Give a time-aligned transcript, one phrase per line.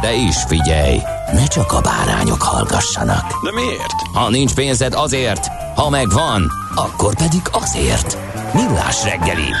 [0.00, 0.98] De is figyelj,
[1.32, 3.44] ne csak a bárányok hallgassanak.
[3.44, 3.92] De miért?
[4.12, 8.18] Ha nincs pénzed azért, ha megvan, akkor pedig azért.
[8.54, 9.52] Millás reggeli.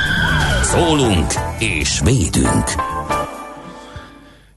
[0.62, 2.64] Szólunk és védünk.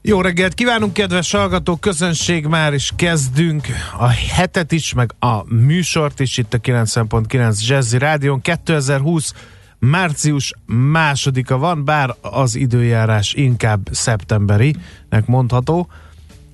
[0.02, 3.66] Jó reggelt kívánunk, kedves hallgatók, közönség, már is kezdünk
[3.98, 8.40] a hetet is, meg a műsort is itt a 90.9 Jazzy Rádion.
[8.40, 9.32] 2020
[9.80, 15.88] március másodika van, bár az időjárás inkább szeptemberinek mondható.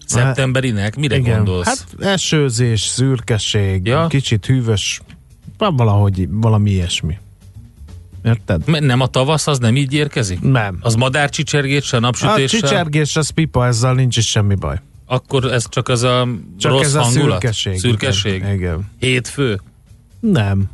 [0.06, 0.96] Szeptemberinek?
[0.96, 1.66] Mire Igen, gondolsz?
[1.66, 4.06] hát esőzés, szürkeség, Ja.
[4.06, 5.00] kicsit hűvös,
[5.58, 7.18] valahogy valami ilyesmi.
[8.24, 8.80] Érted?
[8.84, 10.40] Nem a tavasz, az nem így érkezik?
[10.40, 10.78] Nem.
[10.80, 12.46] Az madárcsicsergéssel, A napsütéssel?
[12.60, 14.80] csicsergés, az pipa, ezzel nincs is semmi baj.
[15.06, 17.30] Akkor ez csak az a Csak rossz ez a hangulat?
[17.40, 17.78] szürkeség.
[17.78, 18.34] Szürkeség?
[18.34, 18.54] Igen.
[18.54, 18.90] igen.
[18.98, 19.60] Hétfő?
[20.20, 20.64] Nem.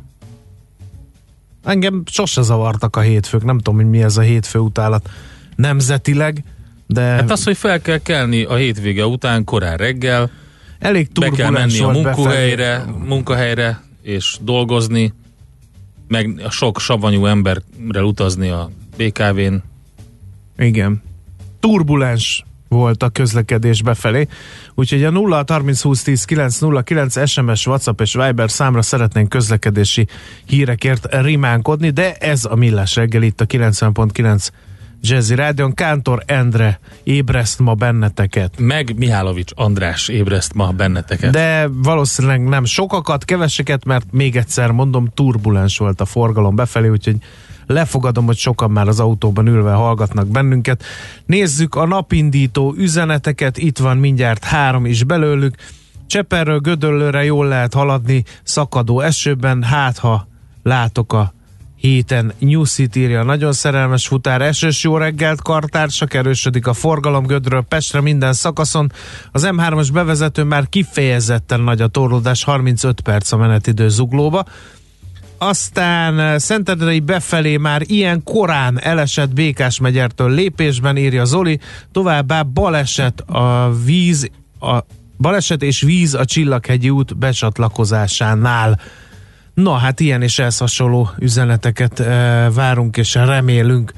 [1.63, 5.09] Engem sose zavartak a hétfők, nem tudom, hogy mi ez a hétfő utálat
[5.55, 6.43] nemzetileg,
[6.87, 10.29] de Hát az, hogy fel kell kelni a hétvége után korán reggel,
[10.79, 13.07] elég be kell menni a munkahelyre, befelé.
[13.07, 15.13] munkahelyre és dolgozni,
[16.07, 19.63] meg a sok savanyú emberrel utazni a BKV-n.
[20.57, 21.01] Igen.
[21.59, 22.43] Turbulens
[22.73, 24.27] volt a közlekedés befelé,
[24.75, 29.29] úgyhogy a 0 30 20 10 9 0 9 SMS, WhatsApp és Viber számra szeretnénk
[29.29, 30.07] közlekedési
[30.45, 34.47] hírekért rimánkodni, de ez a Millás reggel itt a 90.9
[35.05, 35.73] Jazzy Rádion.
[35.73, 38.53] Kántor Endre ébreszt ma benneteket.
[38.57, 41.31] Meg Mihálovics András ébreszt ma benneteket.
[41.31, 47.15] De valószínűleg nem sokakat, keveseket, mert még egyszer mondom, turbulens volt a forgalom befelé, úgyhogy
[47.73, 50.83] lefogadom, hogy sokan már az autóban ülve hallgatnak bennünket.
[51.25, 55.55] Nézzük a napindító üzeneteket, itt van mindjárt három is belőlük.
[56.07, 60.27] Cseperről Gödöllőre jól lehet haladni szakadó esőben, hát ha
[60.63, 61.33] látok a
[61.83, 67.61] héten New City írja, nagyon szerelmes futár, esős jó reggelt, kartársak, erősödik a forgalom Gödről
[67.61, 68.91] Pestre minden szakaszon.
[69.31, 74.45] Az M3-as bevezető már kifejezetten nagy a torlódás, 35 perc a menetidő zuglóba.
[75.47, 81.59] Aztán eh, Szentendrei befelé már ilyen korán elesett Békás megyertől lépésben írja Zoli,
[81.91, 84.79] továbbá baleset a víz, a
[85.17, 88.79] baleset és víz a Csillaghegyi út becsatlakozásánál.
[89.53, 93.93] Na, hát ilyen és ehhez hasonló üzeneteket e, várunk és remélünk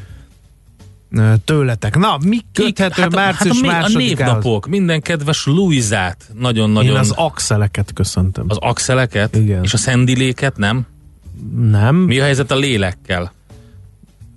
[1.12, 1.98] e, tőletek.
[1.98, 4.18] Na, mi köthető hát, március hát a, a másodikához?
[4.18, 6.96] névnapok, minden kedves Luizát Én nagyon-nagyon...
[6.96, 8.46] az axeleket köszöntöm.
[8.48, 9.64] az axeleket, Igen.
[9.64, 10.86] és a szendiléket, nem?
[11.56, 13.34] Nem, Mi a helyzet a lélekkel?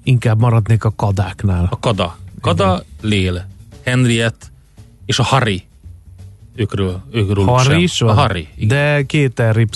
[0.03, 1.67] inkább maradnék a kadáknál.
[1.71, 2.19] A kada.
[2.41, 3.47] Kada, Lél,
[3.85, 4.51] Henriett
[5.07, 5.63] és a Harry.
[6.57, 7.79] Őkről, őkről Harry sem.
[7.79, 8.17] is van?
[8.17, 8.49] A Harry.
[8.57, 8.69] Igen.
[8.69, 9.69] De két R Y.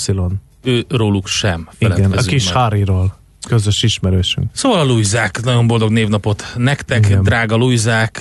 [0.63, 2.55] Ő róluk sem Igen, a kis meg.
[2.55, 3.17] Harryról.
[3.49, 4.51] Közös ismerősünk.
[4.53, 7.23] Szóval a Luizák, nagyon boldog névnapot nektek, Igen.
[7.23, 8.21] drága Luizák,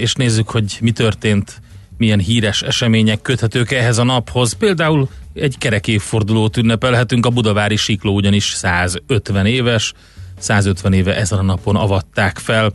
[0.00, 1.60] és nézzük, hogy mi történt,
[1.96, 4.52] milyen híres események köthetők ehhez a naphoz.
[4.52, 5.08] Például
[5.40, 9.92] egy kerek évfordulót ünnepelhetünk, a Budavári Sikló ugyanis 150 éves,
[10.38, 12.72] 150 éve ezen a napon avatták fel.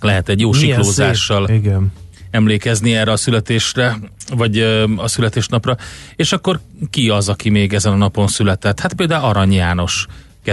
[0.00, 1.56] Lehet egy jó Milyen siklózással szép.
[1.56, 1.92] Igen.
[2.30, 3.98] emlékezni erre a születésre,
[4.36, 4.58] vagy
[4.96, 5.76] a születésnapra.
[6.16, 6.60] És akkor
[6.90, 8.80] ki az, aki még ezen a napon született?
[8.80, 10.06] Hát például Arany János,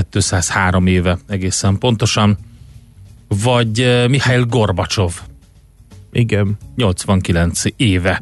[0.10, 2.38] 203 éve egészen pontosan,
[3.28, 5.14] vagy Mihail Gorbacsov,
[6.12, 6.58] Igen.
[6.76, 8.22] 89 éve.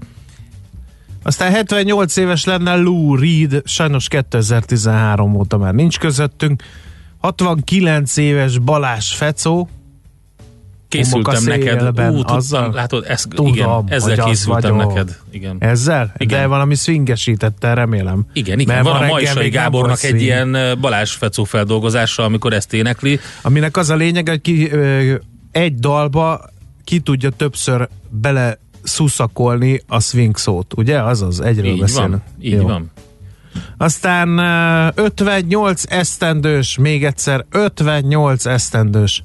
[1.25, 6.63] Aztán 78 éves lenne Lou Reed, sajnos 2013 óta már nincs közöttünk.
[7.21, 9.69] 69 éves Balázs Fecó,
[10.87, 12.71] Készültem neked, ú, tudtam, azzal?
[12.73, 15.17] látod, ez, Tudom, igen, ezzel készültem neked.
[15.31, 15.55] Igen.
[15.59, 16.13] ezzel?
[16.17, 16.39] Igen.
[16.39, 18.25] De valami swingesítette, remélem.
[18.33, 18.75] Igen, igen.
[18.75, 23.19] Mert van a Majsai Gábornak egy ilyen Balázs Fecó feldolgozása, amikor ezt énekli.
[23.41, 25.13] Aminek az a lényeg, hogy ki, ö,
[25.51, 26.41] egy dalba
[26.83, 31.01] ki tudja többször bele szuszakolni a swing szót, ugye?
[31.03, 32.09] Azaz, egyről Így beszélünk.
[32.11, 32.63] van, így Jó.
[32.67, 32.91] van.
[33.77, 39.21] Aztán ö, 58 esztendős, még egyszer 58 esztendős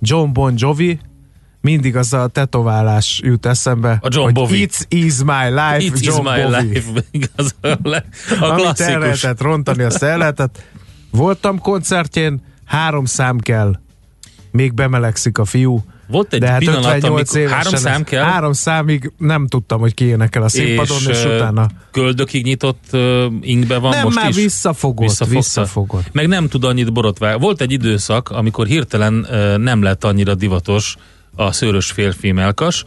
[0.00, 0.98] John Bon Jovi,
[1.60, 3.98] mindig az a tetoválás jut eszembe.
[4.02, 4.68] A John Bovi.
[4.68, 6.56] It's is my life, It is John my Bovi.
[6.72, 6.90] life.
[7.10, 7.90] Igaz, a, a Amit
[8.40, 8.86] el klasszikus.
[9.00, 10.62] lehetett rontani, azt el lehetett.
[11.10, 13.78] Voltam koncertjén, három szám kell.
[14.50, 15.84] Még bemelegszik a fiú.
[16.08, 19.94] Volt egy De hát pillanat, 58 amikor három szám kell, Három számig nem tudtam, hogy
[19.94, 21.66] ki énekel a színpadon, és, és utána...
[21.90, 24.36] köldökig nyitott uh, ingbe van Nem, most már is.
[24.36, 25.38] visszafogott, Visszafogta.
[25.38, 26.12] visszafogott.
[26.12, 27.40] Meg nem tud annyit borotválni.
[27.40, 30.96] Volt egy időszak, amikor hirtelen uh, nem lett annyira divatos
[31.36, 32.84] a szőrös férfi melkas,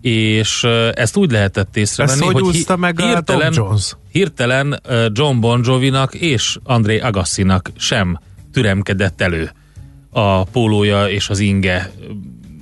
[0.00, 0.64] és
[0.94, 3.96] ezt úgy lehetett észrevenni, Ezt hogy hi- úszta meg hirtelen, Tom Jones?
[4.12, 4.80] hirtelen
[5.12, 8.18] John Bon Jovi-nak és André Agassinak sem
[8.52, 9.50] türemkedett elő
[10.10, 11.90] a pólója és az inge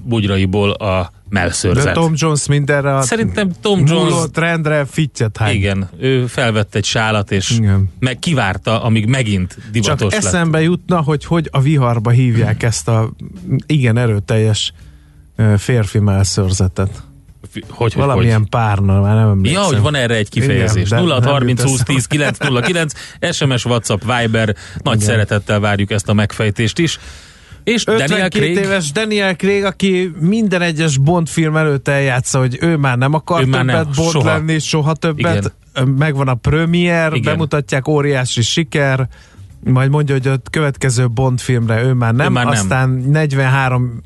[0.06, 1.94] bugyraiból a De melszörzet.
[1.94, 5.55] Tom Jones mindenre a Szerintem Tom Jones trendre fittyet hány.
[5.55, 7.91] igen, ő felvette egy sálat, és Igen.
[7.99, 10.25] meg kivárta, amíg megint Csak divatos lett.
[10.25, 13.11] eszembe jutna, hogy hogy a viharba hívják ezt a
[13.67, 14.73] igen erőteljes
[15.56, 17.02] férfi melszörzetet.
[17.52, 18.49] Hogy, hogy, Valamilyen hogy.
[18.49, 19.62] párna, már nem emlékszem.
[19.62, 20.87] Ja, hogy van erre egy kifejezés.
[20.87, 22.93] Igen, de 0 nem 30 jut 20 10 9 0 9
[23.32, 24.55] SMS, WhatsApp, Viber.
[24.82, 25.06] Nagy Igen.
[25.09, 26.99] szeretettel várjuk ezt a megfejtést is.
[27.66, 32.58] És Daniel 52 Craig, éves Daniel Craig, aki minden egyes Bond film előtt eljátsza, hogy
[32.60, 34.32] ő már nem akar Ő már többet nem, Bond soha.
[34.32, 35.54] lenni, soha többet.
[35.96, 37.32] Megvan a premier, Igen.
[37.32, 39.08] bemutatják óriási siker,
[39.64, 42.52] majd mondja, hogy a következő Bond filmre ő már nem, Ő már nem.
[42.52, 44.02] aztán 43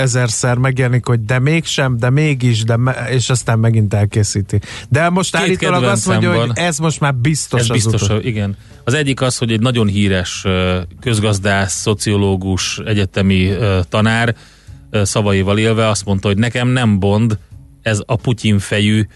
[0.00, 4.60] ezerszer megjelenik, hogy de mégsem, de mégis, de me- és aztán megint elkészíti.
[4.88, 6.52] De most Két állítólag azt mondja, hogy van.
[6.56, 8.26] ez most már biztos ez az biztos, utolsó.
[8.28, 8.56] igen.
[8.84, 10.44] Az egyik az, hogy egy nagyon híres
[11.00, 13.52] közgazdász, szociológus, egyetemi
[13.88, 14.34] tanár
[14.90, 17.38] szavaival élve azt mondta, hogy nekem nem Bond,
[17.82, 19.06] ez a Putyin fejű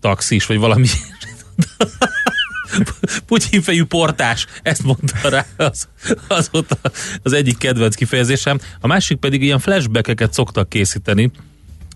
[0.00, 0.86] taxis, vagy valami
[3.26, 5.88] Putyin fejű portás, ezt mondta rá, az,
[6.28, 6.90] az volt a-
[7.22, 8.58] az egyik kedvenc kifejezésem.
[8.80, 11.30] A másik pedig ilyen flashbackeket szoktak készíteni,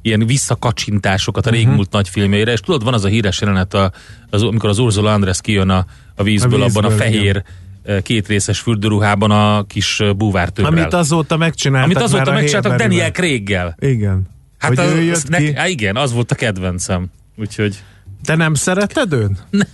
[0.02, 1.58] ilyen visszakacsintásokat a Mhm.
[1.58, 3.92] régmúlt nagy filmjeire, és tudod, van az a híres jelenet, a,
[4.30, 6.98] az, amikor az Ursula Andress kijön a, a vízből, A vízből, abban a igen.
[7.12, 7.42] fehér
[7.82, 10.78] eh, kétrészes fürdőruhában a kis eh, búvártömbrel.
[10.82, 11.90] Amit azóta megcsináltak.
[11.90, 13.76] Amit azóta megcsináltak Daniel Craig-gel.
[13.80, 14.22] Igen.
[14.58, 15.54] Hát hogy az, ő az jött neki, ki.
[15.54, 17.06] á, igen, az volt a kedvencem.
[17.36, 17.82] Úgyhogy
[18.24, 19.30] Te nem szereted őt?
[19.50, 19.64] Ne.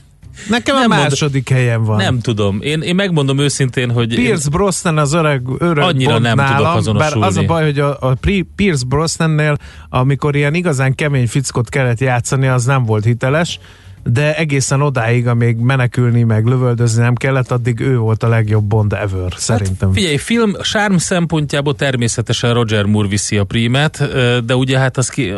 [0.49, 1.97] Nekem Nem a mond- második helyen van.
[1.97, 2.59] nem tudom.
[2.63, 6.77] Én, én megmondom őszintén, hogy én, Pierce Brosnan az öreg, öreg Annyira nem tudok nálam,
[6.77, 7.21] azonosulni.
[7.21, 8.17] Bár az a baj, hogy a, a
[8.57, 9.57] Pierce Brosnannél,
[9.89, 13.59] amikor ilyen igazán kemény fickot kellett játszani, az nem volt hiteles,
[14.05, 18.93] de egészen odáig, amíg menekülni, meg lövöldözni nem kellett, addig ő volt a legjobb Bond
[18.93, 19.89] ever, szerintem.
[19.89, 24.09] Hát Figyelj, film sárm szempontjából természetesen Roger Moore viszi a prímet,
[24.45, 25.31] de ugye hát az ki,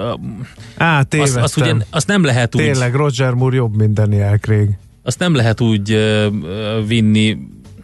[0.77, 1.43] Á, azt, tévedtem.
[1.43, 4.69] azt, ugye, azt nem lehet úgy Tényleg, Roger Moore jobb, mint Daniel Craig.
[5.11, 5.97] Azt nem lehet úgy
[6.87, 7.37] vinni,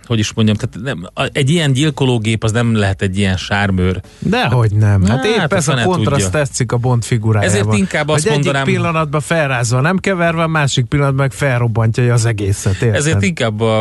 [0.07, 4.01] hogy is mondjam, tehát nem, a- egy ilyen gyilkológép az nem lehet egy ilyen sármőr.
[4.19, 5.03] Dehogy nem.
[5.05, 6.41] Hát, Hát, épp a ez a kontraszt tudja.
[6.41, 7.59] tetszik a Bond figurájában.
[7.59, 12.25] Ezért inkább azt hogy mondanám- egyik pillanatban felrázva nem keverve, másik pillanatban meg felrobbantja az
[12.25, 12.73] egészet.
[12.73, 12.95] Érted?
[12.95, 13.81] Ezért inkább a,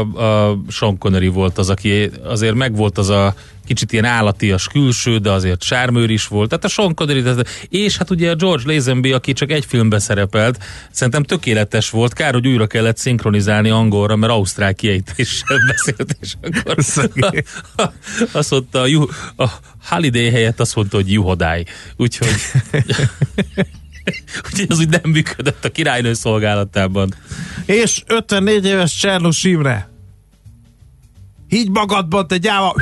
[0.50, 3.34] a Sean Connery volt az, aki azért megvolt az a
[3.66, 6.50] kicsit ilyen állatias külső, de azért sármőr is volt.
[6.50, 7.24] Tehát a Sean Connery,
[7.70, 12.14] és hát ugye a George Lazenby, aki csak egy filmben szerepelt, szerintem tökéletes volt.
[12.14, 17.44] Kár, hogy újra kellett szinkronizálni angolra, mert ausztrál kiejtéssel beszélt, és akkor Szegény.
[18.32, 19.50] azt mondta, a, juh, a
[19.90, 21.66] Holiday helyett azt mondta, hogy juhodály.
[21.98, 22.36] Úgyhogy
[24.46, 27.14] Úgyhogy ez úgy nem működött a királynő szolgálatában.
[27.66, 29.90] És 54 éves Csernus Imre.
[31.48, 32.76] Higgy magadban, te gyáva!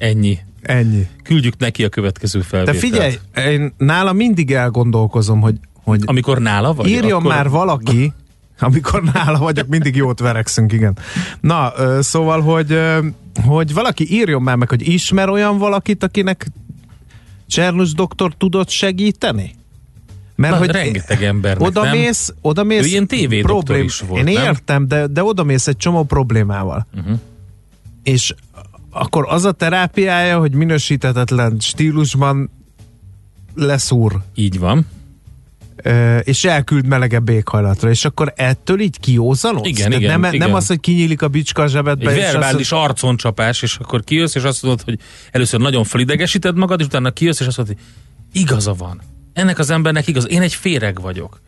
[0.00, 0.38] Ennyi.
[0.62, 1.06] Ennyi.
[1.22, 2.78] Küldjük neki a következő De felvételt.
[2.78, 6.88] figyelj, én nála mindig elgondolkozom, hogy, hogy Amikor nála vagy?
[6.88, 7.32] írjon akkor...
[7.32, 8.12] már valaki,
[8.60, 10.98] amikor nála vagyok, mindig jót verekszünk, igen.
[11.40, 12.78] Na, szóval, hogy,
[13.44, 16.46] hogy valaki írjon már meg, hogy ismer olyan valakit, akinek
[17.46, 19.54] Csernus doktor tudott segíteni?
[20.36, 21.96] Mert Na, hogy rengeteg embernek, oda nem?
[21.96, 24.44] mész, oda mész Ő ilyen tévédoktor problém- is volt, Én nem?
[24.44, 26.86] értem, de, de oda mész egy csomó problémával.
[26.98, 27.18] Uh-huh.
[28.02, 28.34] És
[28.90, 32.50] akkor az a terápiája, hogy minősítetetlen stílusban
[33.54, 34.86] leszúr, Így van.
[35.76, 39.66] ö, és elküld melegebb éghajlatra, és akkor ettől így kiózanodsz?
[39.68, 40.46] Igen, Tehát igen, nem, igen.
[40.46, 44.04] nem az, hogy kinyílik a bicska a zsebedbe, Egy és azt, verbális arconcsapás, és akkor
[44.04, 44.98] kijössz, és azt mondod, hogy
[45.30, 47.84] először nagyon felidegesíted magad, és utána kijössz, és azt mondod, hogy
[48.42, 49.00] igaza van.
[49.32, 50.28] Ennek az embernek igaz.
[50.28, 51.40] Én egy féreg vagyok.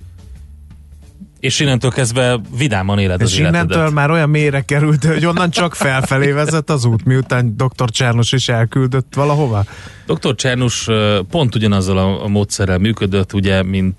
[1.42, 3.92] És innentől kezdve vidáman éled az és innentől életedet.
[3.92, 7.90] már olyan mélyre került, hogy onnan csak felfelé vezet az út, miután dr.
[7.90, 9.64] Csernus is elküldött valahova.
[10.06, 10.34] Dr.
[10.34, 10.88] Csernus
[11.30, 13.96] pont ugyanazzal a, módszerrel működött, ugye, mint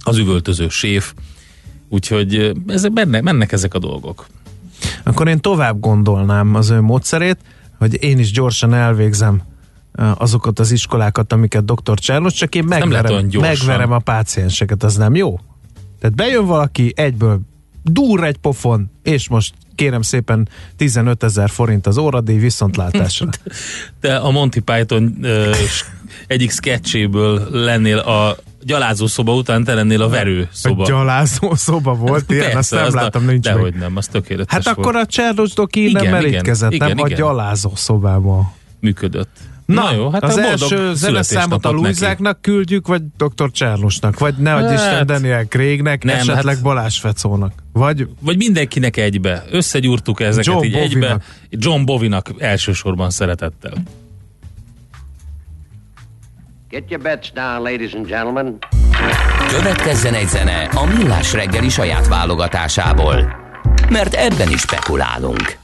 [0.00, 1.12] az üvöltöző séf,
[1.88, 4.26] úgyhogy ezek, benne, mennek ezek a dolgok.
[5.02, 7.38] Akkor én tovább gondolnám az ő módszerét,
[7.78, 9.42] hogy én is gyorsan elvégzem
[10.14, 11.98] azokat az iskolákat, amiket dr.
[11.98, 15.40] Csárlos, csak én megverem, megverem a pácienseket, az nem jó?
[16.00, 17.40] Tehát bejön valaki, egyből
[17.82, 23.28] dur egy pofon, és most kérem szépen 15 ezer forint az óradíj viszontlátásra.
[24.00, 25.54] Te a Monty Python ö,
[26.26, 30.82] egyik sketchéből lennél a gyalázó szoba után, te lennél a verő szoba.
[30.82, 33.54] Egy gyalázó szoba volt ilyen, azt nem az láttam, a, nincs meg.
[33.54, 34.78] Dehogy nem, az tökéletes Hát volt.
[34.78, 37.18] akkor a Csárlos doki Igen, nem merítkezett, igen, nem a igen.
[37.18, 38.52] gyalázó szobában.
[38.80, 39.36] működött.
[39.74, 41.70] Na, jó, hát az a első zeneszámot a.
[41.70, 43.50] Luizáknak küldjük, vagy dr.
[43.50, 47.52] Csárlosnak, vagy nehogy Hát, Isten Daniel Craignek, nem, esetleg hát- Balázs Fecónak.
[47.72, 49.44] Vagy Vagy mindenkinek egybe.
[49.50, 51.18] Összegyúrtuk ezeket John így egybe.
[51.50, 53.72] John Bovinak elsősorban szeretettel.
[56.68, 58.58] Get your bets down, ladies and gentlemen.
[59.48, 63.36] Következzen egy zene a Millás reggeli saját válogatásából.
[63.90, 65.56] Mert ebben is spekulálunk.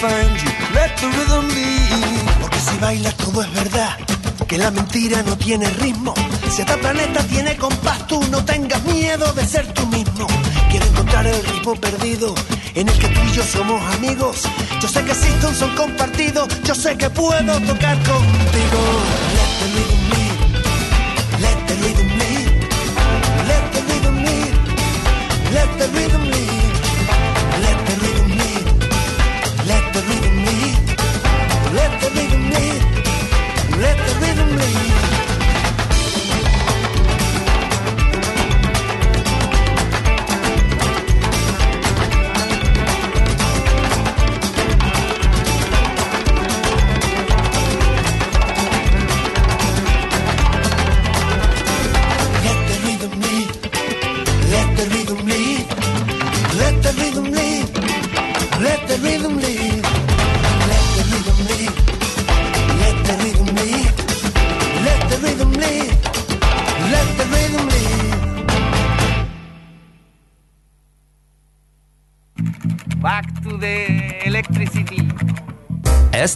[0.00, 2.40] Find you, let the rhythm lead.
[2.40, 3.96] Porque si bailas todo es verdad.
[4.46, 6.14] Que la mentira no tiene ritmo.
[6.50, 10.26] Si este planeta tiene compás, tú no tengas miedo de ser tú mismo.
[10.70, 12.34] Quiero encontrar el ritmo perdido
[12.74, 14.42] en el que tú y yo somos amigos.
[14.80, 19.25] Yo sé que existe un son compartido, yo sé que puedo tocar contigo.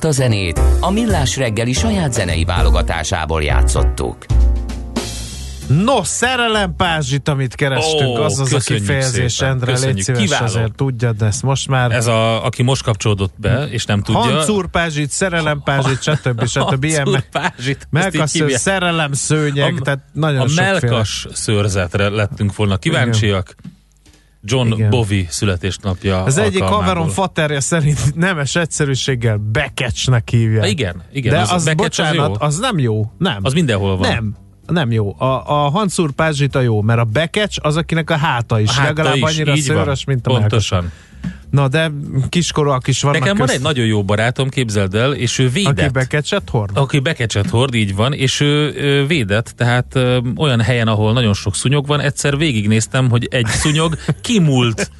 [0.02, 4.16] Ezt a zenét a Millás reggeli saját zenei válogatásából játszottuk.
[5.68, 10.04] No, szerelem pázsit, amit kerestünk, Ó, az az a köszönjük kifejezés, szépen, Endre, légy köszönjük,
[10.04, 10.44] szíves, kiváló.
[10.44, 11.90] azért tudjad ezt most már.
[11.92, 14.20] Ez a, aki most kapcsolódott be, és nem tudja.
[14.20, 16.46] Hancúr pázsit, szerelem pázsit, stb.
[16.46, 16.84] stb.
[16.84, 18.60] Ilyen Hancúr meg, pázsit, ezt így melkassző, hívják.
[18.60, 20.70] szerelem szőnyeg, A- tehát nagyon a sokféle.
[20.80, 23.54] melkas szőrzetre lettünk volna kíváncsiak.
[24.42, 24.90] John Igen.
[24.90, 30.60] Bovi születésnapja Az egyik haverom faterja szerint nemes egyszerűséggel bekecsnek hívják.
[30.62, 32.46] Ha igen, igen, De az- az, bekecs az bocsánat, jó?
[32.46, 33.12] az nem jó.
[33.18, 33.38] Nem.
[33.42, 34.08] Az mindenhol van.
[34.08, 34.34] Nem.
[34.66, 35.14] Nem jó.
[35.18, 38.68] A, a Hansur pázsita jó, mert a bekecs az, akinek a háta is.
[38.68, 40.30] A háta legalább is, annyira szőrös, mint a.
[40.30, 40.92] Pontosan.
[41.50, 41.90] Na de
[42.28, 45.62] kiskorúak is vannak Nekem van közt, egy nagyon jó barátom, képzeld el, és ő aki
[45.62, 45.92] védett.
[45.92, 46.76] bekecset hord.
[46.76, 51.34] Aki bekecset hord, így van, és ő, ő védett, tehát ö, olyan helyen, ahol nagyon
[51.34, 54.90] sok szúnyog van, egyszer végignéztem, hogy egy szúnyog kimúlt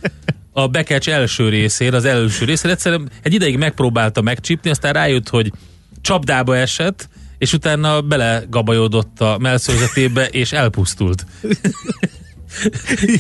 [0.53, 5.53] a bekecs első részén, az első részén, egyszer egy ideig megpróbálta megcsípni, aztán rájött, hogy
[6.01, 11.27] csapdába esett, és utána belegabajodott a melszőzetébe, és elpusztult.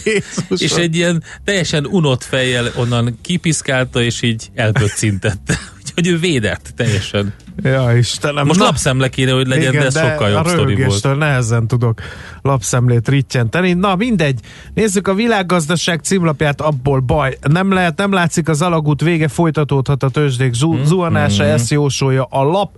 [0.04, 0.56] Jézusom.
[0.56, 5.58] És egy ilyen teljesen unott fejjel onnan kipiszkálta, és így elpöccintette.
[5.78, 7.32] Úgyhogy ő védett teljesen.
[7.62, 8.46] Ja, Istenem.
[8.46, 11.18] Most Na, lapszemle kéne, hogy legyen, igen, de ez sokkal jobb sztori volt.
[11.18, 12.00] nehezen tudok
[12.42, 13.72] lapszemlét rittyenteni.
[13.72, 14.40] Na mindegy,
[14.74, 17.38] nézzük a világgazdaság címlapját, abból baj.
[17.48, 20.84] Nem lehet, nem látszik az alagút vége, folytatódhat a tőzsdék zu- Mhm.
[20.84, 22.70] zuhanása, ezt jósolja a lap.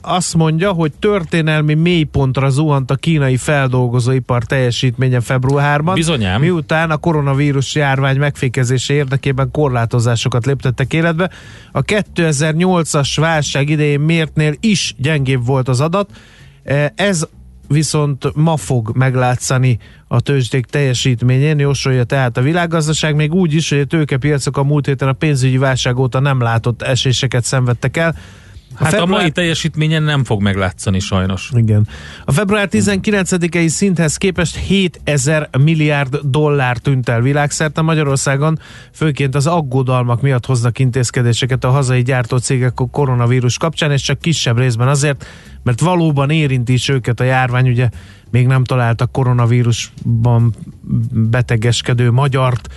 [0.00, 5.94] Azt mondja, hogy történelmi mélypontra zuhant a kínai feldolgozóipar teljesítménye februárban.
[5.94, 6.40] Bizonyám.
[6.40, 11.30] Miután a koronavírus járvány megfékezése érdekében korlátozásokat léptettek életbe.
[11.72, 16.10] A 2008-as válság idején mértnél is gyengébb volt az adat.
[16.94, 17.26] Ez
[17.68, 19.78] viszont ma fog meglátszani
[20.08, 24.86] a tőzsdék teljesítményén, jósolja tehát a világgazdaság, még úgy is, hogy a tőkepiacok a múlt
[24.86, 28.16] héten a pénzügyi válság óta nem látott eséseket szenvedtek el.
[28.74, 31.50] Hát a február- mai teljesítményen nem fog meglátszani sajnos.
[31.56, 31.88] igen.
[32.24, 38.58] A február 19-i szinthez képest 7000 milliárd dollár tűnt el világszerte Magyarországon,
[38.92, 44.58] főként az aggodalmak miatt hoznak intézkedéseket a hazai gyártócégek a koronavírus kapcsán, és csak kisebb
[44.58, 45.26] részben azért,
[45.62, 47.88] mert valóban érinti is őket a járvány, ugye
[48.30, 50.54] még nem találtak koronavírusban
[51.12, 52.68] betegeskedő magyart.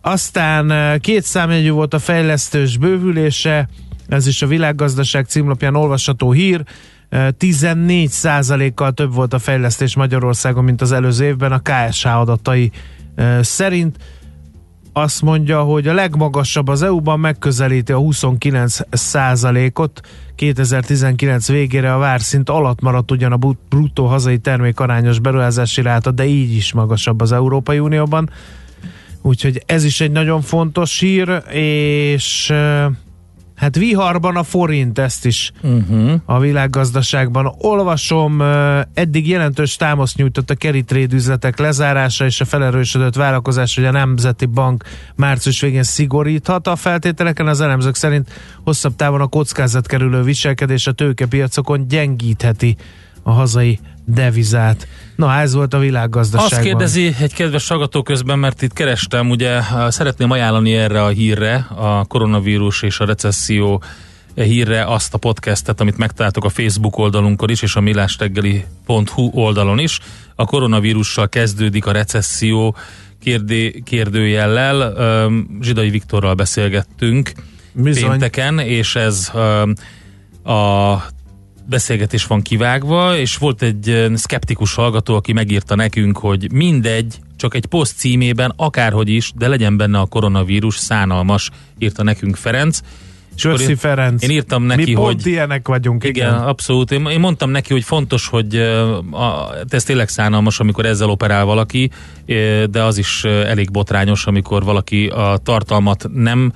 [0.00, 3.68] Aztán eh, két számjegyű volt a fejlesztős bővülése,
[4.10, 6.62] ez is a világgazdaság címlapján olvasható hír.
[7.08, 12.70] Eh, 14%-kal több volt a fejlesztés Magyarországon, mint az előző évben a KSH adatai
[13.40, 13.96] szerint.
[14.92, 18.78] Azt mondja, hogy a legmagasabb az EU-ban megközelíti a 29
[19.74, 20.00] ot
[20.34, 26.10] 2019 végére a várszint alatt maradt ugyan a brut- bruttó hazai termék arányos beruházási ráta,
[26.10, 28.30] de így is magasabb az Európai Unióban.
[29.22, 32.52] Úgyhogy ez is egy nagyon fontos hír, és
[33.60, 36.12] hát viharban a forint, ezt is Uh-huh.
[36.24, 37.54] a világgazdaságban.
[37.58, 38.40] Olvasom,
[38.94, 44.46] eddig jelentős támaszt nyújtott a trade üzletek lezárása és a felerősödött vállalkozás, hogy a Nemzeti
[44.46, 44.84] Bank
[45.16, 47.46] március végén szigoríthat a feltételeken.
[47.46, 48.30] Az elemzők szerint
[48.64, 52.76] hosszabb távon a kockázatkerülő viselkedés a tőkepiacokon gyengítheti
[53.22, 54.88] a hazai devizát.
[55.16, 56.58] Na, ez volt a világgazdaságban.
[56.58, 61.66] Azt kérdezi egy kedves hallgató közben, mert itt kerestem, ugye szeretném ajánlani erre a hírre,
[61.74, 63.82] a koronavírus és a recesszió
[64.34, 69.98] hírre azt a podcastet, amit megtaláltok a Facebook oldalunkon is, és a millásreggeli.hu oldalon is.
[70.34, 72.76] A koronavírussal kezdődik a recesszió
[73.22, 74.94] kérdé, kérdőjellel.
[75.60, 77.32] Zsidai Viktorral beszélgettünk
[77.72, 78.10] Bizony.
[78.10, 79.30] pénteken, és ez
[80.44, 80.96] a
[81.70, 87.54] beszélgetés van kivágva, és volt egy ö, szkeptikus hallgató, aki megírta nekünk, hogy mindegy, csak
[87.54, 92.80] egy poszt címében, akárhogy is, de legyen benne a koronavírus, szánalmas, írta nekünk Ferenc.
[93.36, 94.22] És akkor Köszi én- Ferenc.
[94.22, 95.26] Én írtam neki, Mi hogy...
[95.26, 96.42] ilyenek vagyunk, Igen, igen.
[96.46, 96.90] abszolút.
[96.90, 98.56] Én, én mondtam neki, hogy fontos, hogy
[99.10, 101.90] a, ez tényleg szánalmas, amikor ezzel operál valaki,
[102.70, 106.52] de az is elég botrányos, amikor valaki a tartalmat nem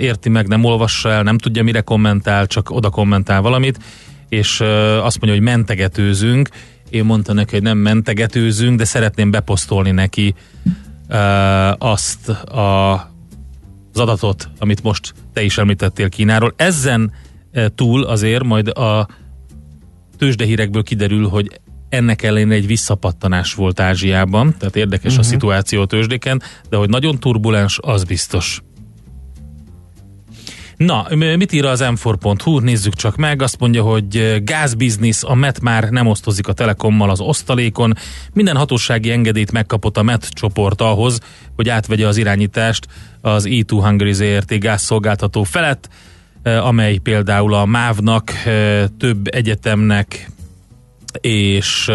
[0.00, 3.78] érti meg, nem olvassa el, nem tudja, mire kommentál, csak oda kommentál valamit,
[4.30, 4.60] és
[5.02, 6.48] azt mondja, hogy mentegetőzünk.
[6.90, 10.34] Én mondtam neki, hogy nem mentegetőzünk, de szeretném beposztolni neki
[11.78, 12.92] azt a,
[13.92, 16.52] az adatot, amit most te is említettél Kínáról.
[16.56, 17.12] Ezen
[17.74, 19.08] túl azért majd a
[20.18, 25.26] tőzsdehírekből kiderül, hogy ennek ellenére egy visszapattanás volt Ázsiában, tehát érdekes uh-huh.
[25.26, 28.62] a szituáció a tőzsdéken, de hogy nagyon turbulens, az biztos.
[30.84, 32.58] Na, m- mit ír az m4.hu?
[32.58, 33.42] Nézzük csak meg.
[33.42, 37.94] Azt mondja, hogy eh, gázbiznisz, a MET már nem osztozik a Telekommal az osztalékon.
[38.32, 41.20] Minden hatósági engedélyt megkapott a MET csoport ahhoz,
[41.56, 42.86] hogy átvegye az irányítást
[43.20, 45.88] az E2 Hungary ZRT gázszolgáltató felett,
[46.42, 50.30] eh, amely például a MÁV-nak, eh, több egyetemnek
[51.20, 51.90] és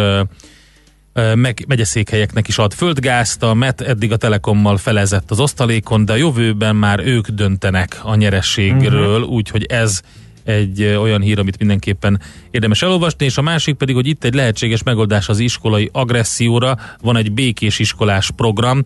[1.35, 6.15] meg, megyeszékhelyeknek is ad földgázt, a MET eddig a Telekommal felezett az osztalékon, de a
[6.15, 9.33] jövőben már ők döntenek a nyerességről, uh-huh.
[9.33, 10.01] úgyhogy ez
[10.43, 14.83] egy olyan hír, amit mindenképpen érdemes elolvasni, és a másik pedig, hogy itt egy lehetséges
[14.83, 18.83] megoldás az iskolai agresszióra, van egy békés iskolás program,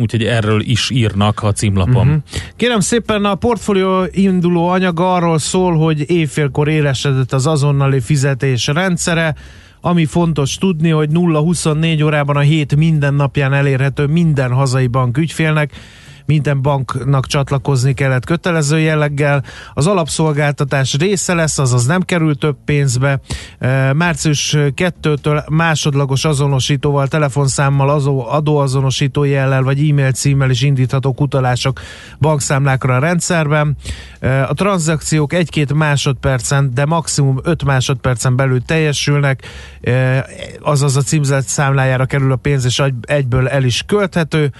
[0.00, 2.06] úgyhogy erről is írnak a címlapon.
[2.06, 2.22] Uh-huh.
[2.56, 9.34] Kérem szépen, a portfólió induló anyaga arról szól, hogy éjfélkor élesedett az azonnali fizetés rendszere,
[9.80, 15.72] ami fontos tudni, hogy 0-24 órában a hét minden napján elérhető minden hazai bank ügyfélnek,
[16.28, 19.44] minden banknak csatlakozni kellett kötelező jelleggel.
[19.74, 23.20] Az alapszolgáltatás része lesz, azaz nem kerül több pénzbe.
[23.92, 27.90] Március 2-től másodlagos azonosítóval, telefonszámmal,
[28.28, 31.80] adóazonosító jellel vagy e-mail címmel is indíthatók utalások
[32.18, 33.76] bankszámlákra a rendszerben.
[34.48, 39.46] A tranzakciók 1-2 másodpercen, de maximum 5 másodpercen belül teljesülnek,
[40.60, 44.52] azaz a címzet számlájára kerül a pénz, és egy- egyből el is költhető.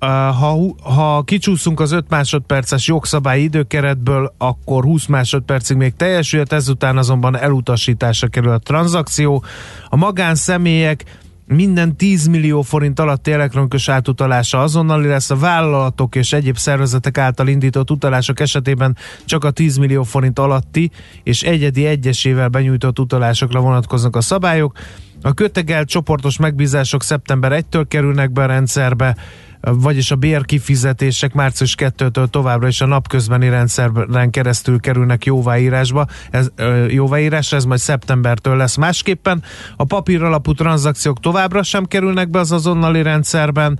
[0.00, 7.38] Ha, ha kicsúszunk az 5 másodperces jogszabályi időkeretből, akkor 20 másodpercig még teljesülhet, ezután azonban
[7.38, 9.44] elutasításra kerül a tranzakció.
[9.88, 11.04] A magánszemélyek
[11.46, 17.48] minden 10 millió forint alatti elektronikus átutalása azonnali lesz, a vállalatok és egyéb szervezetek által
[17.48, 20.90] indított utalások esetében csak a 10 millió forint alatti
[21.22, 24.78] és egyedi egyesével benyújtott utalásokra vonatkoznak a szabályok.
[25.22, 29.16] A kötegelt csoportos megbízások szeptember 1-től kerülnek be a rendszerbe,
[29.60, 36.06] vagyis a bérkifizetések március 2-től továbbra is a napközbeni rendszeren keresztül kerülnek jóváírásba.
[36.30, 36.50] Ez,
[36.88, 39.42] jóváírásra, ez majd szeptembertől lesz másképpen.
[39.76, 43.78] A papír alapú tranzakciók továbbra sem kerülnek be az azonnali rendszerben.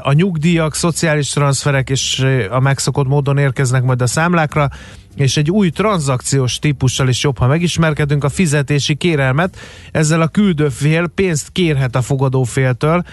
[0.00, 4.68] A nyugdíjak, szociális transferek és a megszokott módon érkeznek majd a számlákra
[5.20, 9.56] és egy új tranzakciós típussal is jobb, ha megismerkedünk, a fizetési kérelmet.
[9.92, 13.04] Ezzel a küldőfél pénzt kérhet a fogadóféltől,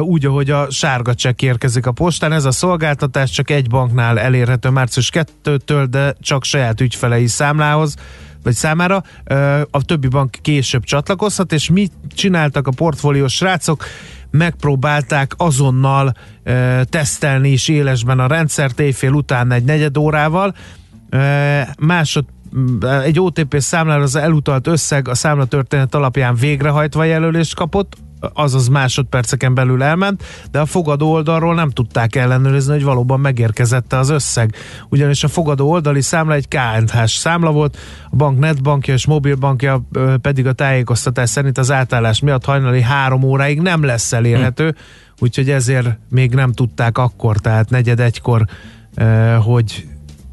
[0.00, 2.32] úgy, ahogy a sárga csekk érkezik a postán.
[2.32, 7.94] Ez a szolgáltatás csak egy banknál elérhető március 2-től, de csak saját ügyfelei számlához
[8.42, 9.02] vagy számára,
[9.70, 13.84] a többi bank később csatlakozhat, és mit csináltak a portfóliós srácok?
[14.30, 16.14] megpróbálták azonnal
[16.84, 20.54] tesztelni is élesben a rendszert éjfél után egy negyed órával,
[21.78, 22.24] másod
[23.04, 27.96] egy OTP számlára az elutalt összeg a számlatörténet alapján végrehajtva jelölést kapott,
[28.32, 34.08] azaz másodperceken belül elment, de a fogadó oldalról nem tudták ellenőrizni, hogy valóban megérkezette az
[34.08, 34.54] összeg.
[34.88, 37.78] Ugyanis a fogadó oldali számla egy KNH-s számla volt,
[38.10, 39.82] a bank netbankja és mobilbankja
[40.20, 44.74] pedig a tájékoztatás szerint az átállás miatt hajnali három óráig nem lesz elérhető,
[45.18, 48.44] úgyhogy ezért még nem tudták akkor, tehát negyed egykor,
[49.42, 49.86] hogy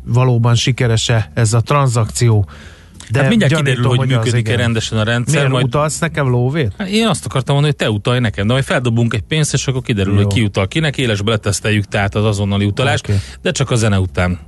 [0.07, 2.49] valóban sikeres-e ez a tranzakció.
[3.09, 5.35] De hát mindjárt gyanítom, kiderül, hogy az, működik-e rendesen a rendszer.
[5.35, 6.73] Miért majd utalsz nekem lóvét?
[6.77, 9.67] Hát Én azt akartam mondani, hogy te utalj nekem, de majd feldobunk egy pénzt, és
[9.67, 10.21] akkor kiderül, Jó.
[10.23, 13.19] hogy ki utal kinek, élesbe leteszteljük tehát az azonnali utalást, Oké.
[13.41, 14.39] de csak a zene után.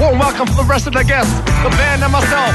[0.00, 2.52] Warm welcome for the rest of the guests, the band and myself.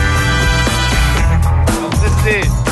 [2.02, 2.67] This is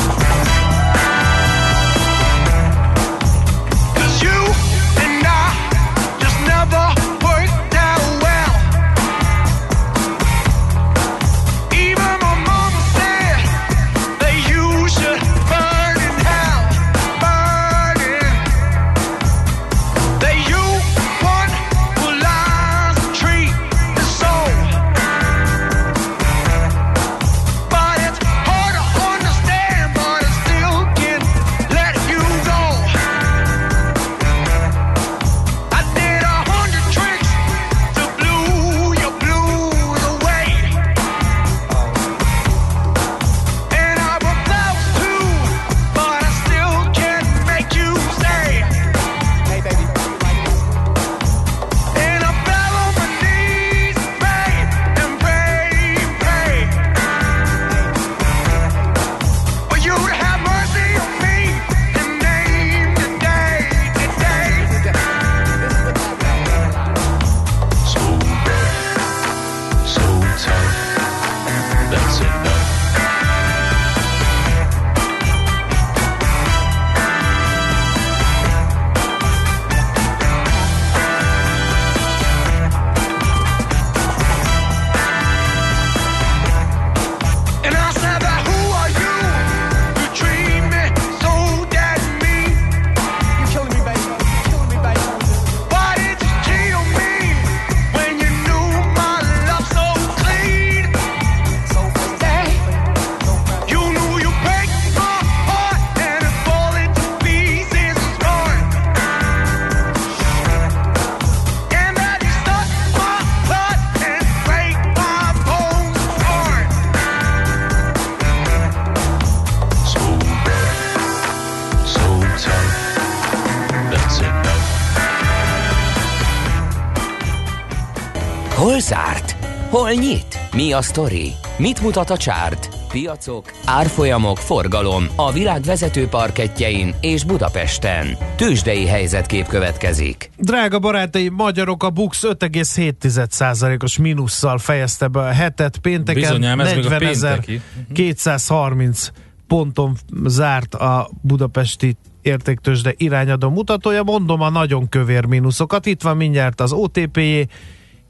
[129.86, 130.38] Hol nyit?
[130.52, 131.32] Mi a sztori?
[131.58, 132.68] Mit mutat a csárt?
[132.88, 138.16] Piacok, árfolyamok, forgalom a világ vezető parketjein és Budapesten.
[138.36, 140.30] Tősdei helyzetkép következik.
[140.38, 145.78] Drága barátaim, magyarok a Bux 5,7%-os mínusszal fejezte be a hetet.
[145.78, 147.60] Pénteken Bizonyám, ez még a 40 pénteki.
[147.92, 149.10] 230
[149.46, 154.02] ponton zárt a budapesti értéktősde irányadó mutatója.
[154.02, 155.86] Mondom a nagyon kövér mínuszokat.
[155.86, 157.20] Itt van mindjárt az OTP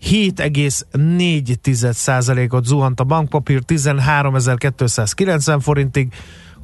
[0.02, 6.12] 7,4%-ot zuhant a bankpapír 13.290 forintig,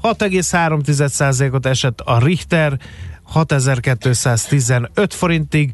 [0.02, 2.78] 6,3%-ot esett a Richter
[3.24, 5.72] 6215 forintig,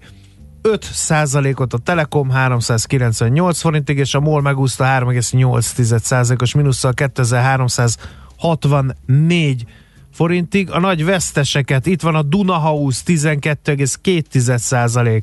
[0.63, 9.65] 5%-ot a Telekom 398 forintig, és a MOL megúszta 3,8%-os mínusszal 2364
[10.13, 10.71] forintig.
[10.71, 15.23] A nagy veszteseket, itt van a Dunahouse 12,2%,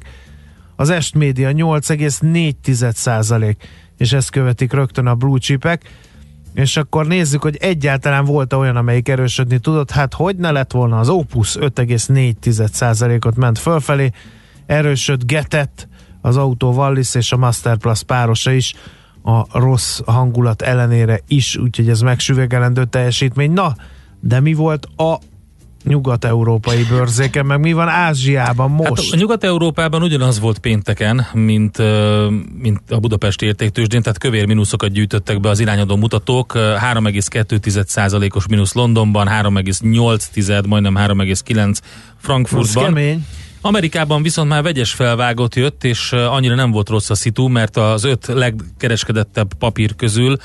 [0.76, 3.56] az Est Media 8,4%,
[3.98, 6.04] és ezt követik rögtön a blue chipek.
[6.54, 9.92] És akkor nézzük, hogy egyáltalán volt olyan, amelyik erősödni tudott.
[9.92, 14.12] Hát hogy ne lett volna az Opus 5,4%-ot ment fölfelé,
[14.66, 15.88] erősöd Getett,
[16.22, 18.74] az Auto Wallis és a Masterplus párosa is
[19.24, 23.52] a rossz hangulat ellenére is, úgyhogy ez megsüvegelendő teljesítmény.
[23.52, 23.76] Na,
[24.20, 25.18] de mi volt a
[25.88, 29.04] nyugat-európai bőrzéken, meg mi van Ázsiában most?
[29.04, 31.78] Hát a Nyugat-Európában ugyanaz volt pénteken, mint,
[32.58, 36.54] mint a Budapesti értéktősdén, tehát kövér mínuszokat gyűjtöttek be az irányadó mutatók.
[36.56, 41.80] 3,2%-os mínusz Londonban, 3,8, majdnem 3,9 Ez
[42.18, 43.26] Frankfurtban.
[43.62, 48.04] Amerikában viszont már vegyes felvágott jött, és annyira nem volt rossz a szitu, mert az
[48.04, 50.38] öt legkereskedettebb papír közül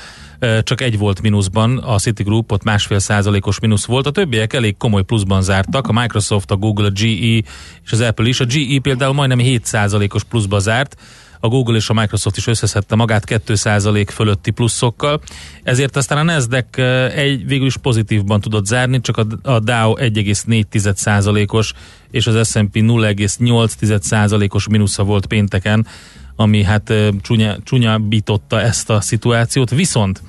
[0.63, 5.03] csak egy volt mínuszban, a Citigroup ott másfél százalékos mínusz volt, a többiek elég komoly
[5.03, 7.41] pluszban zártak, a Microsoft, a Google, a GE
[7.83, 8.39] és az Apple is.
[8.39, 10.97] A GE például majdnem 7 százalékos pluszba zárt,
[11.43, 15.21] a Google és a Microsoft is összeszedte magát 2% fölötti pluszokkal,
[15.63, 16.81] ezért aztán a Nasdaq
[17.15, 21.73] egy, végül is pozitívban tudott zárni, csak a, a Dow 1,4%-os
[22.11, 25.87] és az S&P 0,8%-os mínusza volt pénteken,
[26.35, 30.21] ami hát csúnya, csúnyabította ezt a szituációt, viszont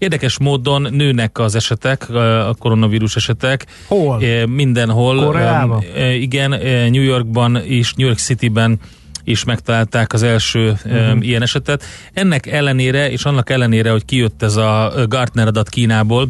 [0.00, 3.66] Érdekes módon nőnek az esetek, a koronavírus esetek.
[3.86, 4.22] Hol?
[4.46, 5.24] Mindenhol.
[5.24, 5.84] Koreában?
[6.20, 6.50] Igen,
[6.90, 8.78] New Yorkban és New York Cityben
[9.24, 11.12] is megtalálták az első uh-huh.
[11.12, 11.84] um, ilyen esetet.
[12.12, 16.28] Ennek ellenére, és annak ellenére, hogy kijött ez a Gartner adat Kínából,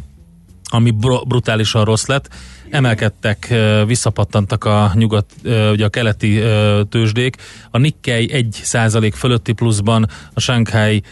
[0.70, 2.28] ami br- brutálisan rossz lett,
[2.70, 3.54] emelkedtek,
[3.86, 5.26] visszapattantak a nyugat,
[5.70, 6.42] ugye a keleti
[6.88, 7.36] tőzsdék.
[7.70, 11.02] A Nikkei 1% fölötti pluszban, a Shanghai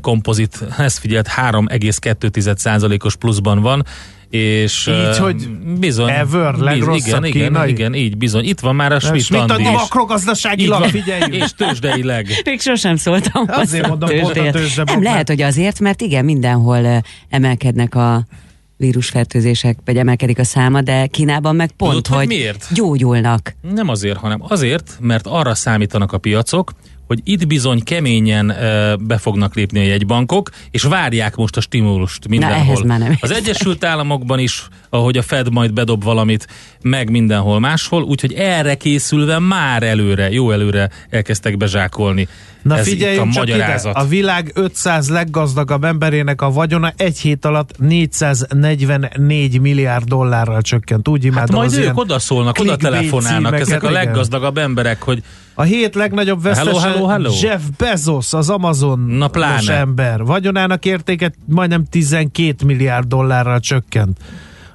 [0.00, 3.84] kompozit, ezt figyelt, 3,2 os pluszban van,
[4.30, 7.70] és Így, hogy bizony, ever legrosszabb igen, igen, kínai?
[7.70, 8.44] igen, így bizony.
[8.44, 9.70] Itt van már a Schmidt Schmidt a Andi is.
[9.70, 11.34] makrogazdaságilag figyeljünk.
[11.34, 12.26] És tőzsdeileg.
[12.44, 13.44] Még sosem szóltam.
[13.46, 14.52] Azért mondom, tőzsdéért.
[14.52, 18.26] tőzsde Nem, lehet, hogy azért, mert igen, mindenhol emelkednek a
[18.76, 22.66] vírusfertőzések, vagy emelkedik a száma, de Kínában meg pont, Tudod, hogy hogy miért?
[22.74, 23.54] gyógyulnak.
[23.74, 26.72] Nem azért, hanem azért, mert arra számítanak a piacok,
[27.06, 32.28] hogy itt bizony keményen uh, be fognak lépni a jegybankok, és várják most a stimulust
[32.28, 32.58] mindenhol.
[32.58, 33.30] ehhez már nem az.
[33.30, 36.46] Egyesült Államokban is, ahogy a Fed majd bedob valamit,
[36.82, 42.28] meg mindenhol máshol, úgyhogy erre készülve már előre, jó előre elkezdtek bezsákolni.
[42.62, 43.96] Na Ez figyeljünk itt a csak ide, magyarázat.
[43.96, 51.08] a világ 500 leggazdagabb emberének a vagyona egy hét alatt 444 milliárd dollárral csökkent.
[51.08, 54.04] Úgy Hát imádom majd az ők oda szólnak, oda telefonálnak, ezek a igen.
[54.04, 55.22] leggazdagabb emberek, hogy
[55.54, 57.30] A hét legnagyobb Hello, vesztese hello, hello.
[57.40, 59.72] Jeff Bezos, az Amazon Na pláne.
[59.72, 60.24] ember.
[60.24, 64.18] Vagyonának értéke majdnem 12 milliárd dollárral csökkent.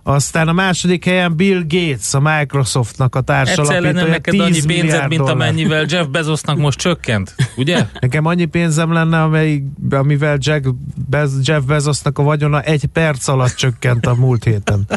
[0.03, 5.07] Aztán a második helyen Bill Gates, a Microsoftnak a egyszer társalapítója neked 10 annyi pénzed,
[5.07, 5.35] mint dollár.
[5.35, 7.85] amennyivel Jeff Bezosnak most csökkent, ugye?
[7.99, 10.67] Nekem annyi pénzem lenne, amely, amivel Jack
[11.09, 14.87] Bez, Jeff Bezosnak a vagyona egy perc alatt csökkent a múlt héten.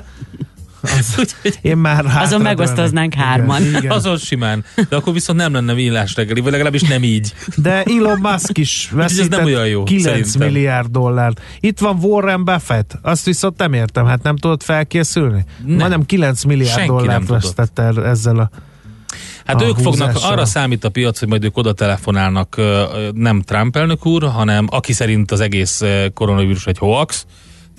[0.83, 3.63] Az, én már Azon megosztoznánk hárman.
[3.63, 3.91] Igen, igen.
[3.91, 4.65] Azon simán.
[4.89, 7.35] De akkor viszont nem lenne villás reggeli, vagy legalábbis nem így.
[7.57, 10.53] De Elon Musk is ez veszített nem olyan jó, 9 szerintem.
[10.53, 11.41] milliárd dollárt.
[11.61, 15.45] Itt van Warren Buffett, azt viszont nem értem, hát nem tudod felkészülni?
[15.67, 15.77] Nem.
[15.77, 17.43] Majdnem 9 milliárd Senki dollárt tudott.
[17.43, 18.51] vesztett el ezzel a
[19.45, 20.33] Hát A ők fognak, húzással.
[20.33, 22.57] arra számít a piac, hogy majd ők oda telefonálnak
[23.13, 25.83] nem Trump elnök úr, hanem aki szerint az egész
[26.15, 27.27] koronavírus egy hoax.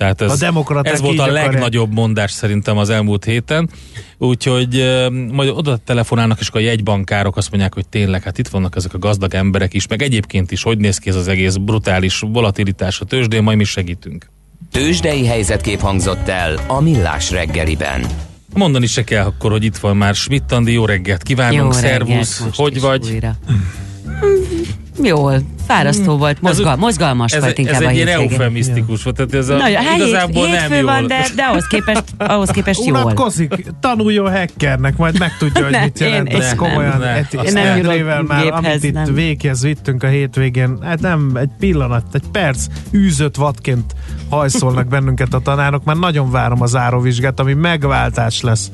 [0.02, 1.46] Tehát ez, A demokraták ez volt a akarják.
[1.52, 3.70] legnagyobb mondás szerintem az elmúlt héten.
[4.18, 8.48] Úgyhogy ö, majd oda telefonálnak, és akkor a jegybankárok azt mondják, hogy tényleg, hát itt
[8.48, 11.56] vannak ezek a gazdag emberek is, meg egyébként is, hogy néz ki ez az egész
[11.56, 14.30] brutális volatilitás a tőzsdén, majd mi segítünk.
[14.72, 18.06] Tőzsdei helyzetkép hangzott el a Millás reggeliben.
[18.54, 22.08] Mondani se kell akkor, hogy itt van már Schmidt Andi, jó reggelt Jó kívánunk, reggelt
[22.08, 23.10] szervusz, hogy vagy?
[23.12, 23.36] Újra.
[25.04, 29.34] Jól, fárasztó volt, mozgal, mozgalmas ez, volt ez inkább egy a ilyen eufemisztikus volt, tehát
[29.34, 30.84] ez a, Na, hát igazából hét, nem jól.
[30.84, 33.02] van, de, de ahhoz képest, ahhoz képest jól.
[33.02, 36.30] Unatkozik, tanuljon hackernek, majd megtudja, hogy mit jelent.
[36.34, 36.98] én- Ez komolyan.
[37.00, 37.02] nem,
[37.42, 37.64] egy- nem.
[37.64, 39.14] nem nyúlok már, géphez, amit itt nem.
[39.14, 43.96] véghez vittünk a hétvégén, hát nem egy pillanat, egy perc, űzött vadként
[44.30, 48.72] hajszolnak bennünket a tanárok, már nagyon várom a záróvizsgát, ami megváltás lesz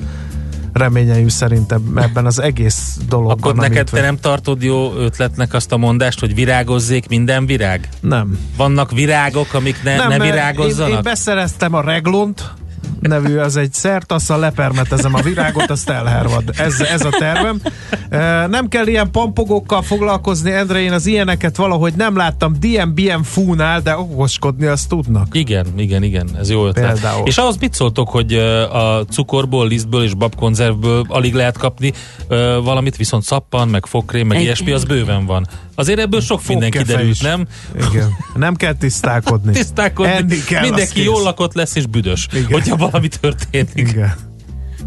[0.78, 3.52] reményeim szerint eb- ebben az egész dologban.
[3.52, 7.90] Akkor neked te nem tartod jó ötletnek azt a mondást, hogy virágozzék minden virág?
[8.00, 8.40] Nem.
[8.58, 10.90] Vannak virágok, amik ne, ne mert virágozzanak?
[10.90, 12.54] Én, én beszereztem a reglont,
[13.00, 16.44] nevű, az egy szertasszal lepermetezem a virágot, azt elhervad.
[16.58, 17.62] Ez, ez a tervem.
[18.50, 23.98] Nem kell ilyen pampogókkal foglalkozni, Endre, én az ilyeneket valahogy nem láttam DMBM fúnál, de
[23.98, 25.28] okoskodni azt tudnak.
[25.32, 26.92] Igen, igen, igen, ez jó ötlet.
[26.92, 27.28] Például.
[27.28, 28.34] És ahhoz mit szóltok, hogy
[28.72, 31.94] a cukorból, lisztből és babkonzervből alig lehet kapni
[32.64, 35.48] valamit, viszont szappan, meg fogkrém, meg Egy- ilyesmi, az bőven van.
[35.80, 37.20] Azért ebből sok minden Fogkefe kiderült, is.
[37.20, 37.46] nem?
[37.92, 38.10] Igen.
[38.36, 39.52] Nem kell tisztálkodni.
[39.62, 42.52] Tisztálkodni, Enni kell, mindenki jól lakott lesz és büdös, Igen.
[42.52, 43.72] hogyha valami történik.
[43.76, 44.27] Igen.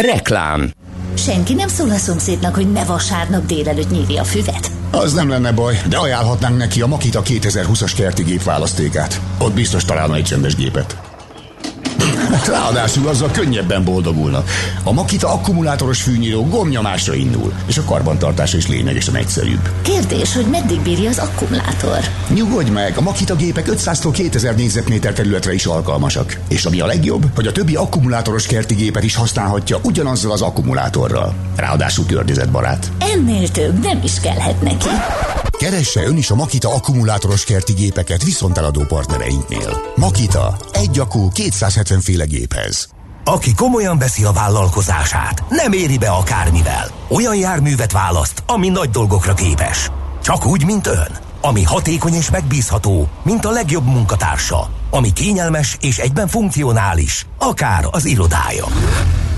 [0.00, 0.70] Reklám
[1.16, 4.70] Senki nem szól a szomszédnak, hogy ne vasárnap délelőtt nyírja a füvet.
[4.90, 9.20] Az nem lenne baj, de ajánlhatnánk neki a Makita 2020-as kerti gép választékát.
[9.38, 11.09] Ott biztos találna egy csendes gépet.
[12.46, 14.44] Ráadásul azzal könnyebben boldogulna.
[14.84, 19.68] A Makita akkumulátoros fűnyíró gomnyomásra indul, és a karbantartása is lényegesen egyszerűbb.
[19.82, 21.98] Kérdés, hogy meddig bírja az akkumulátor?
[22.34, 26.38] Nyugodj meg, a Makita gépek 500-tól 2000 négyzetméter területre is alkalmasak.
[26.48, 31.34] És ami a legjobb, hogy a többi akkumulátoros kerti gépet is használhatja ugyanazzal az akkumulátorral.
[31.56, 32.90] Ráadásul környezetbarát.
[32.98, 34.88] Ennél több nem is kellhet neki.
[35.60, 39.82] Keresse ön is a Makita akkumulátoros kerti gépeket viszonteladó partnereinknél.
[39.96, 42.88] Makita, egy akku 270 féle géphez.
[43.24, 46.90] Aki komolyan veszi a vállalkozását, nem éri be akármivel.
[47.08, 49.90] Olyan járművet választ, ami nagy dolgokra képes.
[50.22, 51.29] Csak úgy, mint ön.
[51.40, 54.70] Ami hatékony és megbízható, mint a legjobb munkatársa.
[54.90, 58.64] Ami kényelmes és egyben funkcionális, akár az irodája.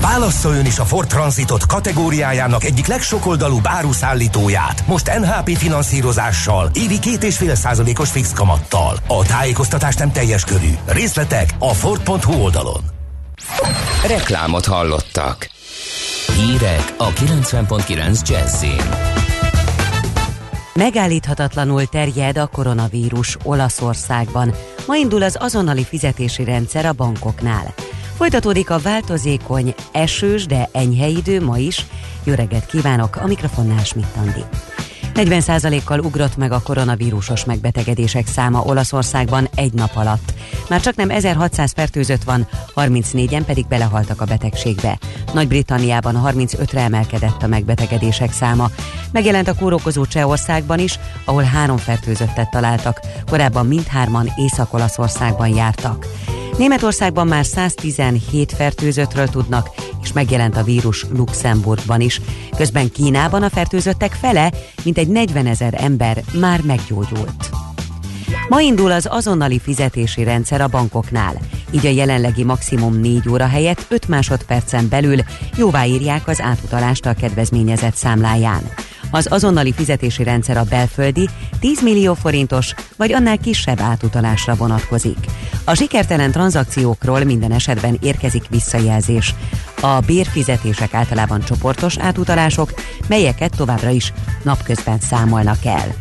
[0.01, 8.11] Válassza is a Ford Transitot kategóriájának egyik legsokoldalúbb áruszállítóját, most NHP finanszírozással, évi 2,5 százalékos
[8.11, 8.97] fix kamattal.
[9.07, 10.71] A tájékoztatás nem teljes körű.
[10.87, 12.83] Részletek a Ford.hu oldalon.
[14.07, 15.51] Reklámot hallottak.
[16.37, 19.12] Hírek a 90.9 Jazzin.
[20.75, 24.55] Megállíthatatlanul terjed a koronavírus Olaszországban.
[24.87, 27.75] Ma indul az azonnali fizetési rendszer a bankoknál.
[28.17, 31.87] Folytatódik a változékony, esős, de enyhe idő ma is.
[32.25, 34.45] Jó reggelt kívánok, a mikrofonnál Schmidt Andi.
[35.15, 40.35] 40%-kal ugrott meg a koronavírusos megbetegedések száma Olaszországban egy nap alatt.
[40.69, 44.99] Már csak nem 1600 fertőzött van, 34-en pedig belehaltak a betegségbe.
[45.33, 48.71] Nagy-Britanniában 35-re emelkedett a megbetegedések száma.
[49.13, 53.01] Megjelent a kórokozó Csehországban is, ahol három fertőzöttet találtak,
[53.31, 56.07] korábban mindhárman Észak-Olaszországban jártak.
[56.59, 59.69] Németországban már 117 fertőzöttről tudnak,
[60.03, 62.21] és megjelent a vírus Luxemburgban is.
[62.57, 64.53] Közben Kínában a fertőzöttek fele,
[64.85, 67.51] mint egy 40 ezer ember már meggyógyult.
[68.49, 71.41] Ma indul az azonnali fizetési rendszer a bankoknál.
[71.71, 75.19] Így a jelenlegi maximum 4 óra helyett 5 másodpercen belül
[75.57, 78.63] jóváírják az átutalást a kedvezményezett számláján.
[79.15, 81.29] Az azonnali fizetési rendszer a belföldi
[81.61, 85.17] 10 millió forintos vagy annál kisebb átutalásra vonatkozik.
[85.65, 89.35] A sikertelen tranzakciókról minden esetben érkezik visszajelzés.
[89.81, 92.75] A bérfizetések általában csoportos átutalások,
[93.09, 95.95] melyeket továbbra is napközben számolnak el.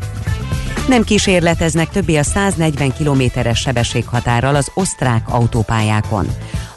[0.88, 6.28] Nem kísérleteznek többé a 140 kilométeres sebességhatárral az osztrák autópályákon.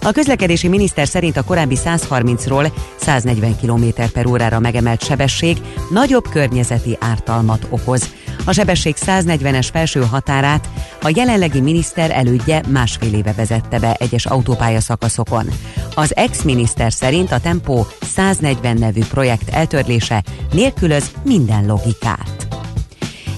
[0.05, 5.59] A közlekedési miniszter szerint a korábbi 130-ról 140 km per órára megemelt sebesség
[5.91, 8.11] nagyobb környezeti ártalmat okoz.
[8.45, 10.69] A sebesség 140-es felső határát
[11.03, 15.49] a jelenlegi miniszter elődje másfél éve vezette be egyes autópálya szakaszokon.
[15.95, 22.47] Az ex-miniszter szerint a Tempó 140 nevű projekt eltörlése nélkülöz minden logikát.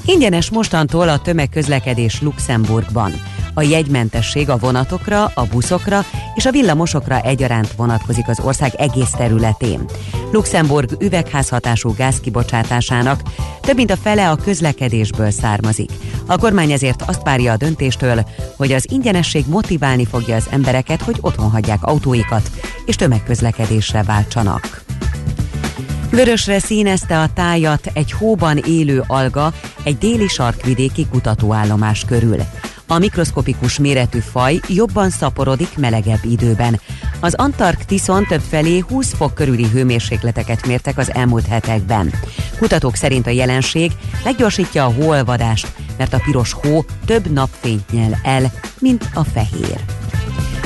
[0.05, 3.13] Ingyenes mostantól a tömegközlekedés Luxemburgban.
[3.59, 6.05] A jegymentesség a vonatokra, a buszokra
[6.35, 9.85] és a villamosokra egyaránt vonatkozik az ország egész területén.
[10.33, 13.21] Luxemburg üvegházhatású gázkibocsátásának
[13.61, 15.91] több mint a fele a közlekedésből származik.
[16.27, 18.27] A kormány ezért azt várja a döntéstől,
[18.57, 22.51] hogy az ingyenesség motiválni fogja az embereket, hogy otthon hagyják autóikat
[22.87, 24.85] és tömegközlekedésre váltsanak.
[26.11, 29.53] Vörösre színezte a tájat egy hóban élő alga
[29.83, 32.37] egy déli sarkvidéki kutatóállomás körül.
[32.89, 36.81] A mikroszkopikus méretű faj jobban szaporodik melegebb időben.
[37.21, 42.13] Az Antarktiszon többfelé 20 fok körüli hőmérsékleteket mértek az elmúlt hetekben.
[42.59, 43.93] Kutatók szerint a jelenség
[44.25, 49.81] meggyorsítja a hóolvadást, mert a piros hó több napfényt nyel el, mint a fehér.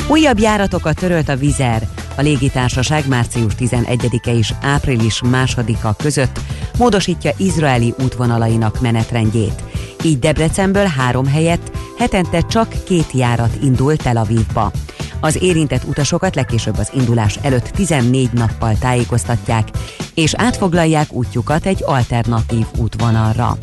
[0.08, 1.88] Újabb járatokat törölt a Vizer.
[2.16, 6.40] A légitársaság március 11-e és április 2-a között
[6.78, 9.62] módosítja izraeli útvonalainak menetrendjét.
[10.02, 14.72] Így Debrecenből három helyett hetente csak két járat indul Tel Avivba.
[15.20, 19.68] Az érintett utasokat legkésőbb az indulás előtt 14 nappal tájékoztatják,
[20.14, 23.58] és átfoglalják útjukat egy alternatív útvonalra.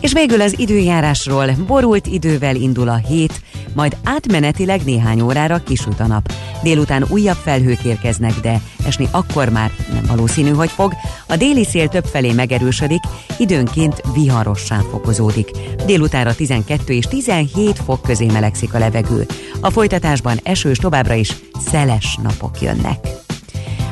[0.00, 3.42] És végül az időjárásról borult idővel indul a hét,
[3.74, 6.32] majd átmenetileg néhány órára kisüt a nap.
[6.62, 10.92] Délután újabb felhők érkeznek, de esni akkor már nem valószínű, hogy fog.
[11.26, 13.00] A déli szél többfelé megerősödik,
[13.38, 15.50] időnként viharossá fokozódik.
[15.86, 19.26] Délutára 12 és 17 fok közé melegszik a levegő.
[19.60, 21.36] A folytatásban esős továbbra is
[21.70, 23.08] szeles napok jönnek.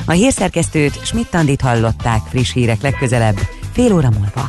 [0.07, 3.39] A hírszerkesztőt Schmidt-Tandit hallották friss hírek legközelebb,
[3.73, 4.49] fél óra múlva.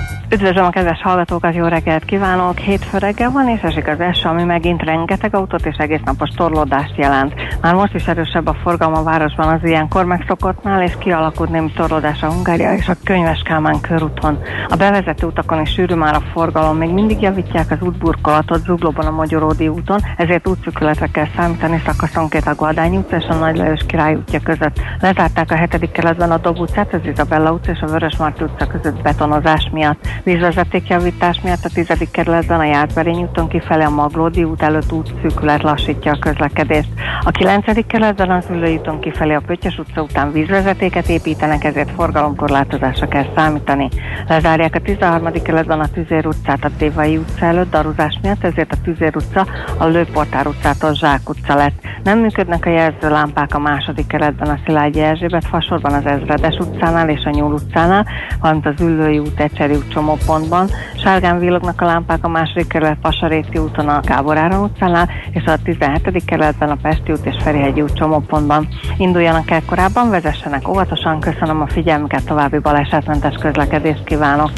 [0.33, 2.57] Üdvözlöm a kedves hallgatókat, jó reggelt kívánok!
[2.57, 6.97] Hétfő reggel van és esik az eső, ami megint rengeteg autót és egész napos torlódást
[6.97, 7.33] jelent.
[7.61, 12.23] Már most is erősebb a forgalma a városban az ilyenkor megszokottnál, és kialakult némi torlódás
[12.23, 14.39] a Hungária és a Könyves Kálmán körúton.
[14.67, 19.11] A bevezető utakon is sűrű már a forgalom, még mindig javítják az útburkolatot Zuglóban a
[19.11, 24.15] Magyaródi úton, ezért útszükületre kell számítani szakaszonként a Guadány utca és a Nagy Lajos Király
[24.15, 24.79] útja között.
[24.99, 28.67] Lezárták a hetedik keletben a Dob utcát, az Izabella utca és a Vörös Marti utca
[28.67, 30.07] között betonozás miatt.
[30.23, 36.11] Vízvezetékjavítás miatt a tizedik kerületben a Jászberény úton kifelé a Maglódi út előtt útszűkület lassítja
[36.11, 36.89] a közlekedést.
[37.23, 43.07] A kilencedik kerületben az Ülői úton kifelé a Pöttyös utca után vízvezetéket építenek, ezért forgalomkorlátozásra
[43.07, 43.89] kell számítani.
[44.27, 45.31] Lezárják a 13.
[45.43, 49.45] kerületben a Tüzér utcát a Dévai utca előtt daruzás miatt, ezért a Tüzér utca
[49.77, 51.81] a Lőportár utcától Zsák utca lett.
[52.03, 57.23] Nem működnek a jelzőlámpák a második keretben a Szilágyi Erzsébet fasorban az Ezredes utcánál és
[57.23, 58.05] a Nyúl utcánál,
[58.39, 60.69] valamint az Üllői út, Ecseri út csomópontban.
[61.03, 65.57] Sárgán villognak a lámpák a második kerület Pasaréti úton a Gábor Áron utcánál, és a
[65.63, 66.25] 17.
[66.25, 68.67] kerületben a Pesti út és Ferihegyi út csomópontban.
[68.97, 74.51] Induljanak el korábban, vezessenek óvatosan, köszönöm a figyelmüket, további balesetmentes közlekedést kívánok.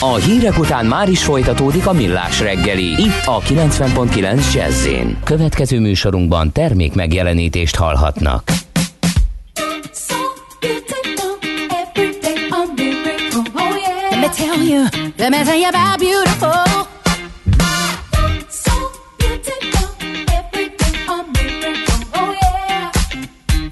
[0.00, 3.02] A hírek után már is folytatódik a millás reggeli.
[3.02, 4.88] Itt a 90.9 jazz
[5.24, 8.42] Következő műsorunkban termék megjelenítést hallhatnak.
[14.32, 16.64] Tell you, let me tell you about beautiful.
[18.48, 18.72] So
[19.18, 19.88] beautiful,
[20.32, 22.92] everything a miracle, oh, oh yeah.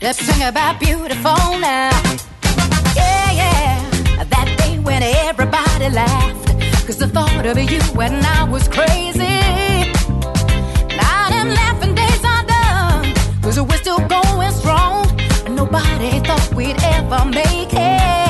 [0.03, 1.91] Let's sing about beautiful now.
[2.95, 6.49] Yeah, yeah, that day when everybody laughed.
[6.87, 9.41] Cause the thought of you and I was crazy.
[10.97, 13.15] Now them laughing days are done.
[13.43, 15.07] Cause we're still going strong.
[15.47, 18.30] And nobody thought we'd ever make it.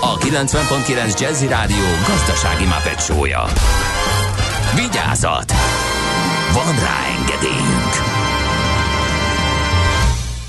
[0.00, 3.44] a 90.9 Jazzy Rádió gazdasági mapetsója.
[4.74, 5.52] Vigyázat!
[6.52, 7.94] Van rá engedélyünk!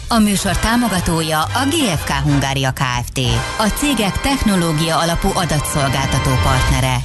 [0.08, 3.20] A műsor támogatója a GFK Hungária Kft.
[3.58, 6.96] A cégek technológia alapú adatszolgáltató partnere.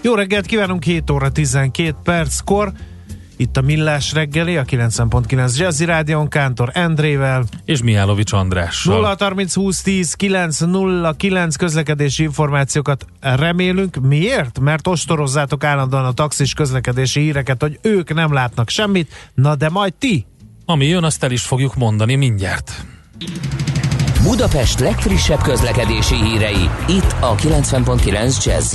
[0.00, 2.72] Jó reggelt kívánunk, 7 óra 12 perckor.
[3.42, 7.44] Itt a Millás reggeli, a 90.9 Jazzy Rádion, Kántor Endrével.
[7.64, 8.94] És Mihálovics Andrással.
[8.94, 13.96] 0 30 20 10 9 0 9 közlekedési információkat remélünk.
[13.96, 14.60] Miért?
[14.60, 19.94] Mert ostorozzátok állandóan a taxis közlekedési híreket, hogy ők nem látnak semmit, na de majd
[19.94, 20.26] ti.
[20.64, 22.84] Ami jön, azt el is fogjuk mondani mindjárt.
[24.22, 28.74] Budapest legfrissebb közlekedési hírei, itt a 90.9 jazz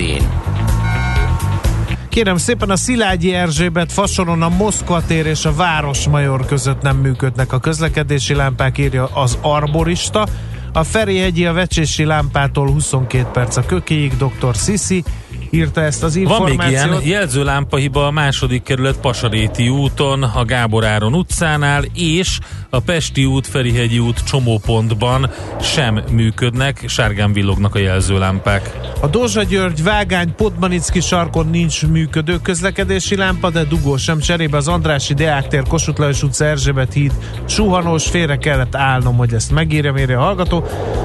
[2.18, 7.54] Kérem szépen a Szilágyi Erzsébet fasoron a Moszkva tér és a Városmajor között nem működnek
[7.54, 10.28] a közlekedési lámpák, írja az arborista.
[10.74, 14.56] A Ferihegyi a Vecsési lámpától 22 perc a kökéig, dr.
[14.56, 15.04] Sisi
[15.50, 16.90] írta ezt az Van információt.
[16.90, 22.40] még ilyen jelzőlámpahiba a második kerület Pasaréti úton, a Gábor Áron utcánál, és
[22.78, 25.30] a Pesti út, Ferihegyi út csomópontban
[25.62, 28.78] sem működnek, sárgán villognak a jelzőlámpák.
[29.02, 34.68] A Dózsa György Vágány Podmanicki sarkon nincs működő közlekedési lámpa, de dugó sem cserébe az
[34.68, 37.12] Andrási Deák tér, Kossuth Lajos utca, Erzsébet híd,
[37.46, 40.64] suhanós, félre kellett állnom, hogy ezt megírja, mérje a hallgató.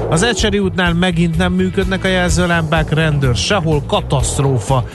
[0.09, 4.85] Az Ecseri útnál megint nem működnek a jelzőlámpák, rendőr sehol, katasztrófa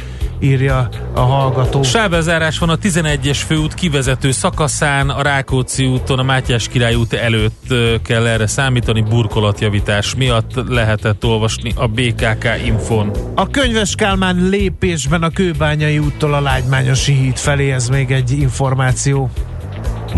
[0.40, 1.82] írja a hallgató.
[1.82, 7.74] Sávbezárás van a 11-es főút kivezető szakaszán, a Rákóczi úton, a Mátyás király út előtt
[8.02, 13.10] kell erre számítani, burkolatjavítás miatt lehetett olvasni a BKK infon.
[13.34, 19.30] A Könyves Kálmán lépésben a Kőbányai úttól a Lágymányosi híd felé, ez még egy információ.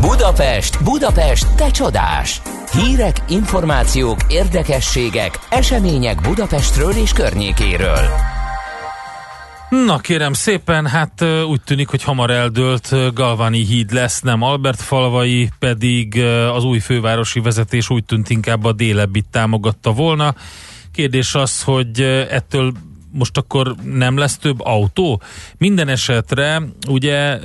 [0.01, 2.43] Budapest, Budapest, te csodás!
[2.73, 8.30] Hírek, információk, érdekességek, események Budapestről és környékéről.
[9.71, 15.51] Na kérem szépen, hát úgy tűnik, hogy hamar eldőlt Galvani híd lesz, nem Albert falvai,
[15.59, 16.23] pedig
[16.55, 20.35] az új fővárosi vezetés úgy tűnt inkább a délebbit támogatta volna.
[20.93, 22.01] Kérdés az, hogy
[22.31, 22.73] ettől
[23.13, 25.23] most akkor nem lesz több autó?
[25.59, 27.39] Minden esetre ugye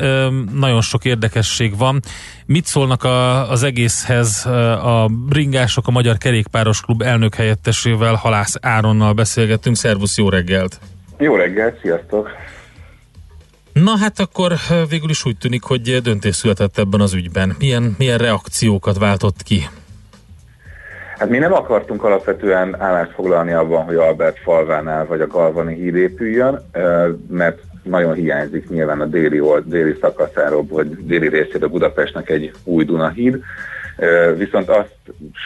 [0.54, 2.02] nagyon sok érdekesség van.
[2.46, 9.14] Mit szólnak a, az egészhez a bringások, a Magyar Kerékpáros Klub elnök helyettesével, Halász Áronnal
[9.14, 9.76] beszélgettünk.
[9.76, 10.80] Szervusz, jó reggelt!
[11.18, 12.30] Jó reggelt, sziasztok!
[13.74, 14.52] Na hát akkor
[14.90, 17.56] végül is úgy tűnik, hogy döntés született ebben az ügyben.
[17.60, 19.70] Milyen, milyen reakciókat váltott ki?
[21.18, 25.96] Hát mi nem akartunk alapvetően állást foglalni abban, hogy Albert falvánál vagy a Galvani híd
[25.96, 26.72] épüljön,
[27.30, 32.86] mert nagyon hiányzik nyilván a déli, old, déli szakaszáról, vagy déli részéről Budapestnek egy új
[32.86, 33.40] Dunahíd.
[34.38, 34.96] Viszont azt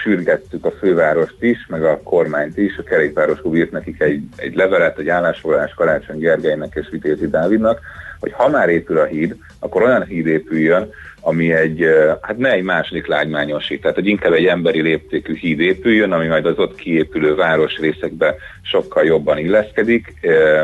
[0.03, 4.55] sürgettük a fővárost is, meg a kormányt is, a kerékpáros klub írt nekik egy, egy
[4.55, 7.79] levelet, egy állásfoglalás Karácsony Gergelynek és Vitézi Dávidnak,
[8.19, 10.89] hogy ha már épül a híd, akkor olyan híd épüljön,
[11.21, 11.85] ami egy,
[12.21, 16.45] hát ne egy második lágymányosi, tehát hogy inkább egy emberi léptékű híd épüljön, ami majd
[16.45, 20.13] az ott kiépülő városrészekbe sokkal jobban illeszkedik,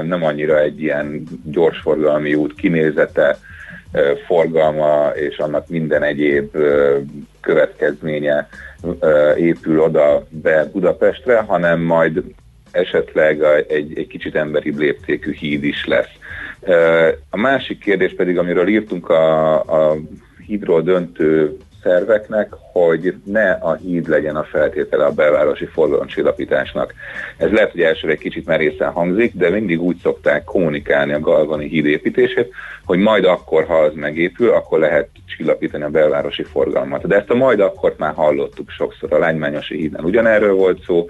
[0.03, 3.37] nem annyira egy ilyen gyorsforgalmi út kinézete,
[4.25, 6.57] forgalma és annak minden egyéb
[7.45, 8.47] következménye
[9.37, 12.23] épül oda be Budapestre, hanem majd
[12.71, 16.11] esetleg egy, egy kicsit emberi léptékű híd is lesz.
[17.29, 19.97] A másik kérdés pedig, amiről írtunk a, a
[20.45, 26.93] hídról döntő szerveknek, hogy ne a híd legyen a feltétele a belvárosi forgalomcsillapításnak.
[27.37, 31.67] Ez lehet, hogy elsőre egy kicsit merészen hangzik, de mindig úgy szokták kommunikálni a Galvani
[31.67, 32.53] híd építését,
[32.85, 37.07] hogy majd akkor, ha az megépül, akkor lehet csillapítani a belvárosi forgalmat.
[37.07, 40.03] De ezt a majd akkor már hallottuk sokszor a Lánymányosi hídnál.
[40.03, 41.07] Ugyanerről volt szó,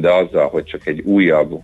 [0.00, 1.60] de azzal, hogy csak egy újabb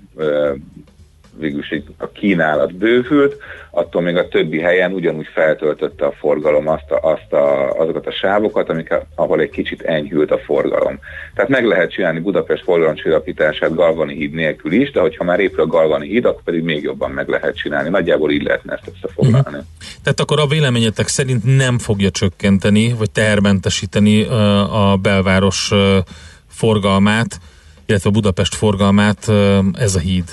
[1.38, 3.36] végülis így a kínálat bővült,
[3.70, 8.12] attól még a többi helyen ugyanúgy feltöltötte a forgalom azt a, azt a, azokat a
[8.12, 10.98] sávokat, amik, ahol egy kicsit enyhült a forgalom.
[11.34, 15.66] Tehát meg lehet csinálni Budapest forgalomcsillapítását Galvani híd nélkül is, de hogyha már épül a
[15.66, 17.88] Galvani híd, akkor pedig még jobban meg lehet csinálni.
[17.88, 19.46] Nagyjából így lehetne ezt összefoglalni.
[19.46, 19.64] Uh-huh.
[20.02, 24.22] Tehát akkor a véleményetek szerint nem fogja csökkenteni, vagy tehermentesíteni
[24.72, 25.72] a belváros
[26.48, 27.40] forgalmát,
[27.86, 29.32] illetve a Budapest forgalmát
[29.78, 30.24] ez a híd?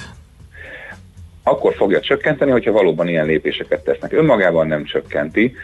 [1.44, 4.14] Akkor fogja csökkenteni, hogyha valóban ilyen lépéseket tesznek.
[4.14, 5.56] Önmagában nem csökkenti,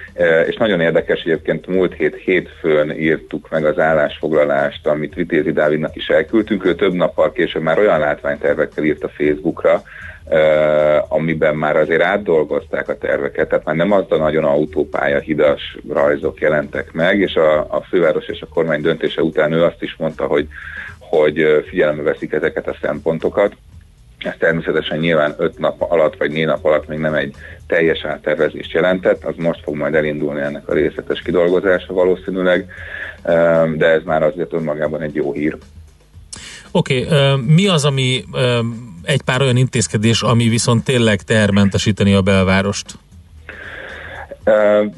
[0.47, 6.07] és nagyon érdekes, egyébként múlt hét hétfőn írtuk meg az állásfoglalást, amit Vitézi Dávidnak is
[6.07, 9.84] elküldtünk, ő több nappal később már olyan látványtervekkel írt a Facebookra,
[11.07, 16.39] amiben már azért átdolgozták a terveket, tehát már nem az a nagyon autópálya hidas rajzok
[16.39, 20.25] jelentek meg, és a, a főváros és a kormány döntése után ő azt is mondta,
[20.25, 20.47] hogy
[21.09, 23.53] hogy figyelembe veszik ezeket a szempontokat.
[24.20, 27.36] Ez természetesen nyilván 5 nap alatt vagy 4 nap alatt még nem egy
[27.67, 32.65] teljes áttervezést jelentett, az most fog majd elindulni ennek a részletes kidolgozása valószínűleg,
[33.76, 35.57] de ez már azért önmagában egy jó hír.
[36.72, 38.24] Oké, okay, mi az, ami
[39.03, 42.97] egy pár olyan intézkedés, ami viszont tényleg tehermentesíteni a belvárost?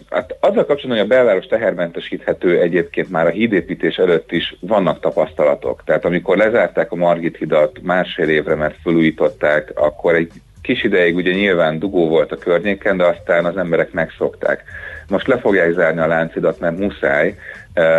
[0.09, 5.81] Hát azzal kapcsolatban, hogy a belváros tehermentesíthető egyébként már a hídépítés előtt is vannak tapasztalatok.
[5.85, 10.31] Tehát amikor lezárták a Margit hidat másfél évre, mert felújították, akkor egy
[10.61, 14.63] kis ideig ugye nyilván dugó volt a környéken, de aztán az emberek megszokták.
[15.07, 17.35] Most le fogják zárni a láncidat, mert muszáj,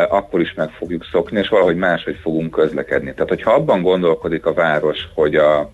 [0.09, 3.12] akkor is meg fogjuk szokni, és valahogy máshogy fogunk közlekedni.
[3.12, 5.70] Tehát, hogyha abban gondolkodik a város, hogy a,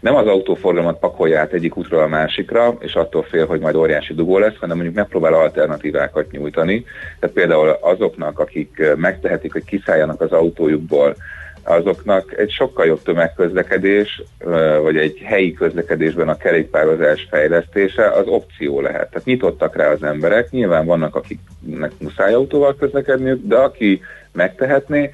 [0.00, 4.14] nem az autóforgalmat pakolja át egyik útról a másikra, és attól fél, hogy majd óriási
[4.14, 6.84] dugó lesz, hanem mondjuk megpróbál alternatívákat nyújtani.
[7.20, 11.16] Tehát például azoknak, akik megtehetik, hogy kiszálljanak az autójukból,
[11.62, 14.22] azoknak egy sokkal jobb tömegközlekedés,
[14.82, 19.10] vagy egy helyi közlekedésben a kerékpározás fejlesztése az opció lehet.
[19.10, 24.00] Tehát nyitottak rá az emberek, nyilván vannak, akiknek muszáj autóval közlekedni, de aki
[24.32, 25.10] megtehetné,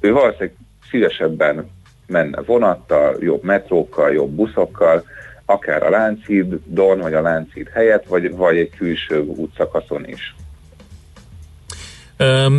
[0.00, 0.52] ő valószínűleg
[0.90, 1.70] szívesebben
[2.08, 5.04] menne vonattal, jobb metrókkal, jobb buszokkal,
[5.44, 10.34] akár a Lánchídon, vagy a Lánchíd helyett, vagy, vagy egy külső útszakaszon is.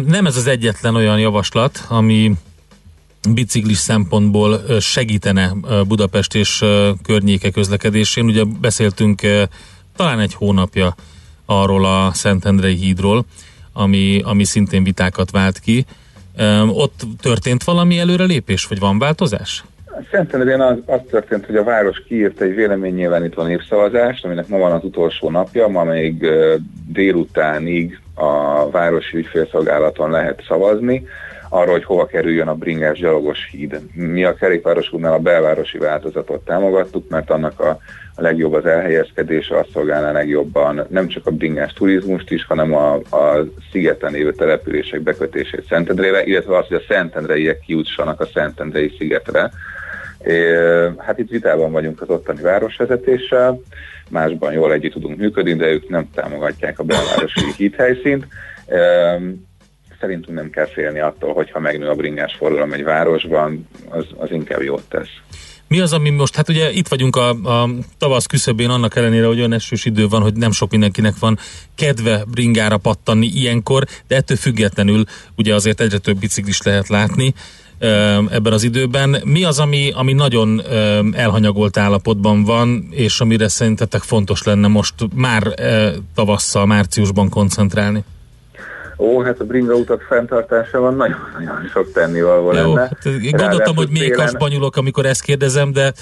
[0.06, 2.32] Nem ez az egyetlen olyan javaslat, ami
[3.34, 5.52] biciklis szempontból segítene
[5.88, 6.66] Budapest és
[7.04, 8.26] környéke közlekedésén.
[8.26, 9.22] Ugye beszéltünk
[9.96, 10.96] talán egy hónapja
[11.46, 13.26] arról a Szentendrei hídról,
[13.74, 15.86] ami, ami szintén vitákat vált ki.
[16.68, 19.64] Ott történt valami előrelépés, vagy van változás?
[20.12, 24.84] Szentendrén az, az történt, hogy a város kiírt egy véleménynyilvánító népszavazást, aminek ma van az
[24.84, 26.26] utolsó napja, ma még
[26.88, 31.08] délutánig a városi ügyfélszolgálaton lehet szavazni
[31.50, 33.80] arról, hogy hova kerüljön a bringás gyalogos híd.
[33.94, 37.80] Mi a kerékpáros úrnál a belvárosi változatot támogattuk, mert annak a,
[38.16, 42.94] a legjobb az elhelyezkedése, azt szolgálná legjobban nem csak a bringás turizmust is, hanem a,
[42.94, 49.52] a szigeten lévő települések bekötését Szentendrére, illetve az, hogy a szentendreiek kijussanak a Szentendrei szigetre.
[50.24, 50.54] É,
[50.98, 53.62] hát itt vitában vagyunk az ottani városvezetéssel,
[54.10, 58.26] másban jól együtt tudunk működni, de ők nem támogatják a belvárosi hídhelyszínt
[60.00, 64.62] szerintünk nem kell félni attól, hogyha megnő a bringás forgalom egy városban, az, az inkább
[64.62, 65.10] jót tesz.
[65.68, 69.38] Mi az, ami most, hát ugye itt vagyunk a, a tavasz küszöbén, annak ellenére, hogy
[69.38, 71.38] olyan esős idő van, hogy nem sok mindenkinek van
[71.76, 75.04] kedve bringára pattanni ilyenkor, de ettől függetlenül
[75.36, 77.34] ugye azért egyre több biciklis lehet látni
[78.30, 79.22] ebben az időben.
[79.24, 80.62] Mi az, ami, ami nagyon
[81.14, 85.54] elhanyagolt állapotban van, és amire szerintetek fontos lenne most már
[86.16, 88.04] tavasszal, márciusban koncentrálni?
[89.02, 92.80] Ó, hát a bringa utak fenntartása van, nagyon-nagyon sok tennivaló lenne.
[92.80, 94.34] Hát, gondoltam, hogy még télen...
[94.50, 95.94] nyúlok, amikor ezt kérdezem, de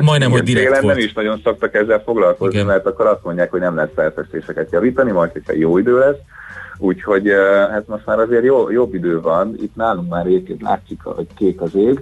[0.00, 0.94] majdnem, hogy direkt télen volt.
[0.96, 2.66] nem is nagyon szoktak ezzel foglalkozni, Igen.
[2.66, 6.16] mert akkor azt mondják, hogy nem lesz felfestéseket javítani, majd hogyha jó idő lesz.
[6.78, 7.28] Úgyhogy
[7.70, 11.60] hát most már azért jó, jobb idő van, itt nálunk már egyébként látszik, hogy kék
[11.60, 12.00] az ég,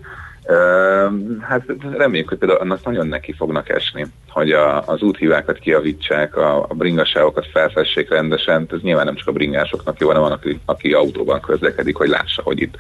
[1.41, 1.63] Hát
[1.97, 6.75] reméljük, hogy például annak nagyon neki fognak esni, hogy a, az úthívákat kiavítsák, a, a
[6.75, 8.69] bringasávokat felfessék rendesen.
[8.71, 12.43] Ez nyilván nem csak a bringásoknak jó, hanem van, aki, aki autóban közlekedik, hogy lássa,
[12.43, 12.75] hogy itt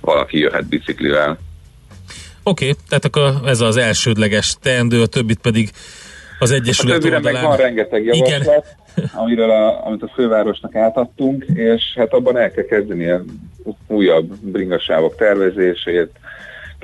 [0.00, 1.38] valaki jöhet biciklivel.
[2.42, 5.70] Oké, okay, tehát akkor ez az elsődleges teendő, a többit pedig
[6.38, 7.40] az Egyesület a többire oldalán.
[7.40, 9.10] meg van rengeteg javaslat, Igen.
[9.14, 13.12] amiről a, amit a fővárosnak átadtunk, és hát abban el kell kezdeni
[13.86, 16.10] újabb bringasávok tervezését,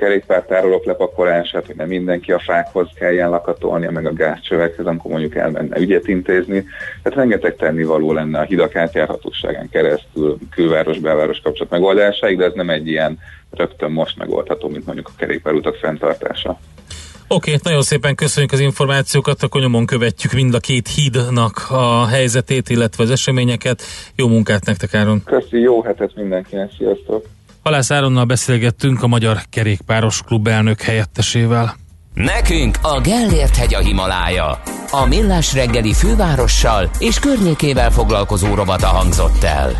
[0.01, 5.79] kerékpártárolók lepakolását, hogy nem mindenki a fákhoz kelljen lakatolnia, meg a gázcsövekhez, amikor mondjuk elmenne
[5.79, 6.65] ügyet intézni.
[7.03, 12.87] Tehát rengeteg tennivaló lenne a hidak átjárhatóságán keresztül, külváros-belváros kapcsolat megoldásáig, de ez nem egy
[12.87, 13.19] ilyen
[13.51, 16.59] rögtön most megoldható, mint mondjuk a kerékpárutak fenntartása.
[17.27, 22.69] Oké, nagyon szépen köszönjük az információkat, akkor nyomon követjük mind a két hídnak a helyzetét,
[22.69, 23.81] illetve az eseményeket.
[24.15, 25.23] Jó munkát nektek, Áron!
[25.23, 27.25] Köszi, jó hetet mindenkinek, sziasztok!
[27.63, 31.75] Halász Áronnal beszélgettünk a Magyar Kerékpáros Klub elnök helyettesével.
[32.13, 34.61] Nekünk a Gellért hegy a Himalája.
[34.91, 39.77] A Millás reggeli fővárossal és környékével foglalkozó rovata hangzott el.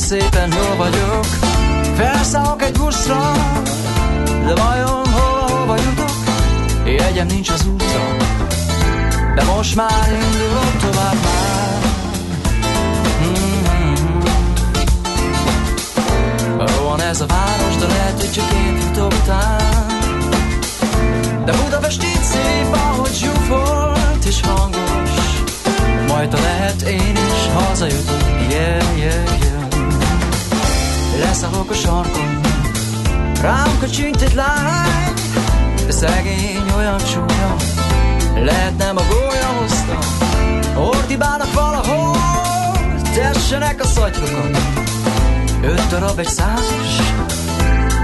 [0.00, 1.24] Szépen hol vagyok.
[1.96, 3.32] Felszállok egy buszra,
[4.24, 6.10] de vajon hova, hova jutok?
[6.84, 8.16] Jegyem nincs az útra,
[9.34, 11.78] de most már indulok tovább már.
[16.76, 19.90] Rohan ez a város, de lehet, hogy csak én után
[21.44, 25.10] de Budapest így szép, ahogy zsúfolt és hangos.
[26.06, 28.19] Majd lehet én is hazajutok,
[31.70, 32.40] a sarkon,
[33.40, 35.14] rám kacsint egy lány
[35.86, 37.56] De szegény olyan csúnya,
[38.34, 39.98] lehet nem a gólya hozta
[40.80, 42.16] Ordibálnak valahol,
[43.14, 44.58] tessenek a szatyrokat.
[45.62, 46.96] Öt darab egy százas,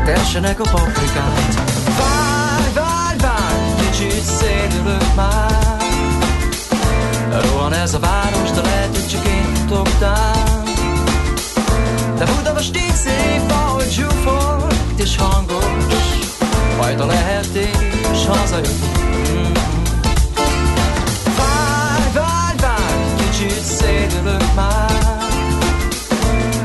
[0.05, 1.55] tessenek a paprikát.
[1.99, 5.77] Várj, várj, várj, kicsit szédülök már.
[7.31, 9.67] Rohan ez a város, de lehet, hogy csak én
[9.99, 10.56] tán
[12.19, 15.65] De Budapest így szép, ahogy zsúfolt és hangos.
[16.77, 18.95] Majd ha lehet én is hazajutok
[19.33, 19.53] Mm.
[21.37, 25.27] Várj, várj, várj, kicsit szédülök már.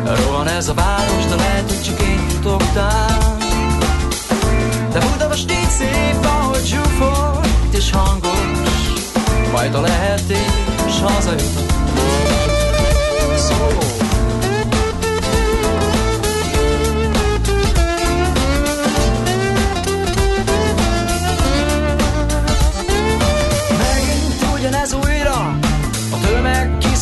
[0.05, 3.37] Rohan ez a város, de lehet, hogy csak én futok tán.
[4.91, 8.31] De Budapest így szép, ahogy zsúfolt és hangos.
[9.51, 11.71] Majd ha lehet én is hazajutok
[13.71, 14.00] Megint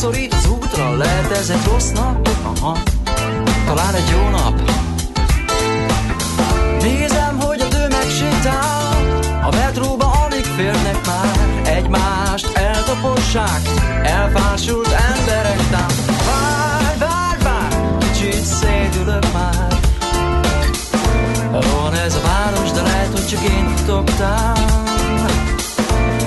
[0.00, 2.28] kiszorít az útra Lehet ez egy rossz nap?
[2.42, 2.78] Aha.
[3.66, 4.60] Talán egy jó nap.
[6.82, 11.64] Nézem, hogy a tömeg sétál A metróba alig férnek már.
[11.64, 13.60] Egymást eltapossák.
[14.02, 15.88] Elfásult emberek tám.
[16.26, 19.78] Várj, várj, várj Kicsit szédülök már.
[21.52, 23.74] Rohan ez a város, de lehet, hogy csak én
[24.18, 24.64] tán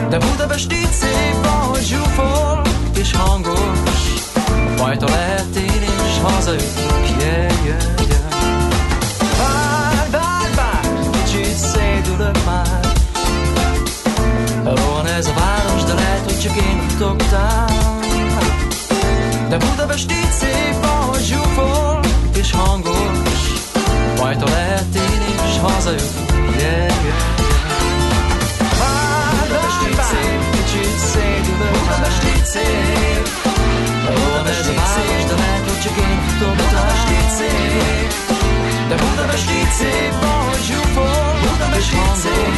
[0.10, 2.03] De Budapest így szép, ahogy zsúfol
[3.04, 4.00] és hangos.
[4.78, 8.24] Majd ha lehet én is hazajutok, yeah, yeah, yeah
[12.46, 12.80] már.
[14.64, 17.72] Rohan ez a város, de lehet, hogy csak én futok tán
[19.50, 22.00] De Budapest így szép, ahogy zsúfol
[22.36, 23.40] és hangos.
[24.20, 27.43] Majd ha lehet én is hazajutok, yeah, yeah,
[32.54, 33.26] szép
[34.06, 38.10] a város, de lehet, hogy csak én futok Budapest így szép
[38.90, 42.56] De Budapest így szép, ahogy zsúfol Budapest így szép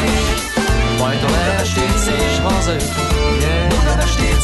[1.00, 1.94] Majd a lehet én
[2.30, 3.68] is hazajutok yeah.
[3.68, 4.42] Budapest így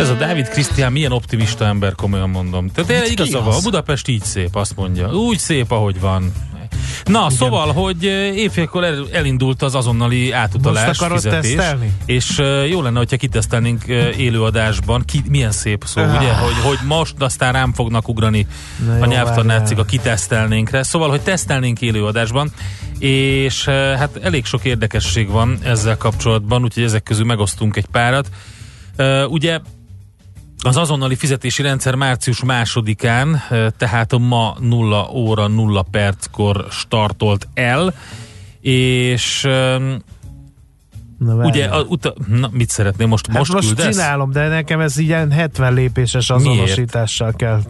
[0.00, 2.70] Ez a Dávid Krisztián milyen optimista ember, komolyan mondom.
[2.70, 3.44] Tehát Hát hát ki igaza az?
[3.44, 5.12] van, Budapest így szép, azt mondja.
[5.12, 6.32] Úgy szép, ahogy van.
[7.04, 7.30] Na, Igen.
[7.30, 11.92] szóval, hogy eh, évfélkor el, elindult az azonnali átutalás, fizetés, tesztelni?
[12.04, 16.16] és uh, jó lenne, hogyha kitesztelnénk uh, élőadásban, ki, milyen szép szó, Ah.
[16.16, 18.46] ugye, hogy, hogy most aztán rám fognak ugrani
[18.86, 19.84] Na a jó, nyelvtanácik, a várjál.
[19.86, 20.82] kitesztelnénk rá.
[20.82, 22.52] Szóval, hogy tesztelnénk élőadásban,
[22.98, 28.28] és hát elég sok érdekesség van ezzel kapcsolatban, úgyhogy ezek közül megosztunk egy párat.
[28.98, 29.58] Uh, ugye
[30.62, 37.94] az azonnali fizetési rendszer március másodikán, eh, tehát ma 0 óra 0 perckor startolt el,
[38.60, 39.48] és
[41.18, 41.46] Na, várjál.
[41.46, 43.26] Ugye, a, uta, na, mit szeretném most?
[43.26, 43.96] Hát most, most küldesz?
[43.96, 47.60] csinálom, de nekem ez ilyen 70 lépéses azonosítással kell.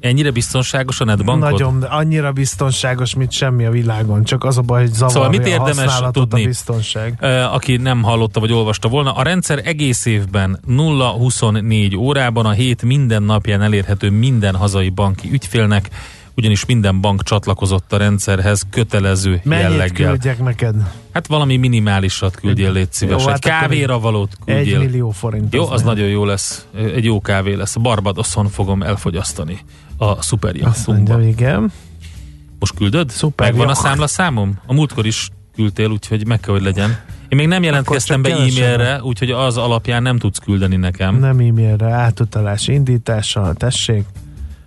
[0.00, 1.50] Ennyire biztonságos a netbankod?
[1.50, 4.24] Nagyon, annyira biztonságos, mint semmi a világon.
[4.24, 6.44] Csak az a baj, hogy zavarja Szóval mit a érdemes használatot tudni?
[6.44, 7.24] a biztonság.
[7.52, 13.22] Aki nem hallotta vagy olvasta volna, a rendszer egész évben 0-24 órában a hét minden
[13.22, 15.88] napján elérhető minden hazai banki ügyfélnek,
[16.36, 20.08] ugyanis minden bank csatlakozott a rendszerhez kötelező Mennyit jelleggel.
[20.10, 20.74] küldjek neked?
[21.12, 23.22] Hát valami minimálisat küldjél, légy szíves.
[23.22, 24.78] Jó, Egy hát akkor kávéra egy- valót Egy küldjél.
[24.78, 25.54] millió forint.
[25.54, 25.94] Jó, az nem.
[25.94, 26.66] nagyon jó lesz.
[26.94, 27.76] Egy jó kávé lesz.
[27.76, 29.58] Barbadoson fogom elfogyasztani
[30.00, 31.22] a szuperjachtunkba.
[31.22, 31.72] igen.
[32.58, 33.10] Most küldöd?
[33.10, 33.80] Szuper Megvan a jacht.
[33.80, 34.58] számla számom?
[34.66, 36.90] A múltkor is küldtél, úgyhogy meg kell, hogy legyen.
[37.28, 41.18] Én még nem jelentkeztem be e-mailre, úgyhogy az alapján nem tudsz küldeni nekem.
[41.18, 44.04] Nem e-mailre, átutalás indítással, tessék.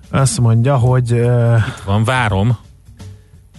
[0.09, 1.55] Azt mondja, hogy uh,
[1.85, 2.57] Van, várom.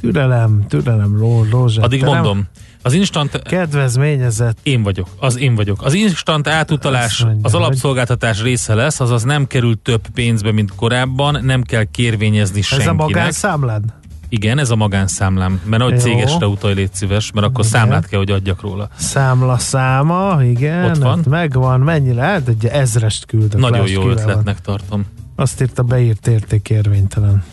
[0.00, 1.84] türelem, türelem, Ró- Rózsát.
[1.84, 2.44] Addig te nem- mondom.
[2.86, 3.42] Az instant...
[3.42, 4.58] Kedvezményezett.
[4.62, 5.82] Én vagyok, az én vagyok.
[5.82, 10.74] Az instant átutalás mondja, az hogy- alapszolgáltatás része lesz, azaz nem kerül több pénzbe, mint
[10.74, 12.94] korábban, nem kell kérvényezni Ez a senkinek.
[12.94, 13.82] magánszámlád?
[14.28, 15.60] Igen, ez a magánszámlám.
[15.64, 15.98] Mert hogy Jó.
[15.98, 17.80] cégesre utalj, légy szíves, mert akkor Igen.
[17.80, 18.88] számlát kell, hogy adjak róla.
[18.96, 20.84] Számla száma, igen.
[20.90, 21.24] Ott van.
[21.28, 22.48] Megvan, mennyi lehet?
[22.48, 23.60] Egy ezrest küldök.
[23.60, 24.28] Nagyon jó kivel van.
[24.28, 25.04] ötletnek tartom.
[25.36, 27.44] Azt írta, beírt érték érvénytelen.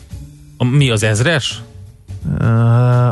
[0.57, 1.61] A, mi az ezres?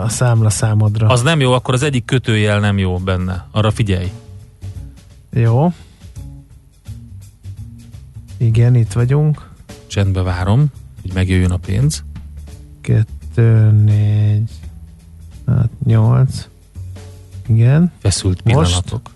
[0.04, 1.08] A számla számodra.
[1.08, 3.48] Az nem jó, akkor az egyik kötőjel nem jó benne.
[3.52, 4.12] Arra figyelj.
[5.30, 5.74] Jó.
[8.38, 9.50] Igen, itt vagyunk.
[9.88, 10.66] Csendbe várom,
[11.02, 12.04] hogy megjöjjön a pénz.
[12.82, 14.52] Kettő, négy,
[15.48, 16.48] hát nyolc.
[17.48, 17.92] Igen.
[18.00, 18.56] Feszült Most?
[18.56, 19.10] pillanatok.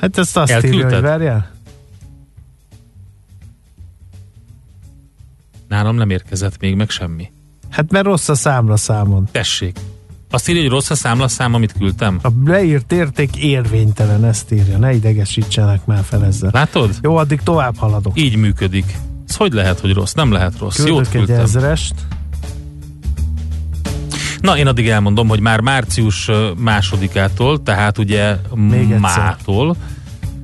[0.00, 0.92] Hát ezt azt írja, Elküldted?
[0.92, 1.50] hogy várjál.
[5.68, 7.30] Nálam nem érkezett még meg semmi.
[7.70, 9.22] Hát mert rossz a számla számod.
[9.32, 9.78] Tessék.
[10.30, 12.18] Azt írja, hogy rossz a számlaszám, amit küldtem.
[12.22, 14.78] A leírt érték érvénytelen, ezt írja.
[14.78, 16.50] Ne idegesítsenek már fel ezzel.
[16.52, 16.98] Látod?
[17.02, 18.20] Jó, addig tovább haladok.
[18.20, 18.96] Így működik.
[19.28, 20.12] Ez hogy lehet, hogy rossz?
[20.12, 20.78] Nem lehet rossz.
[20.78, 21.40] Jót Küldök egy küldtem.
[21.40, 21.94] ezrest.
[24.40, 29.36] Na, én addig elmondom, hogy már március másodikától, tehát ugye Még egyszer.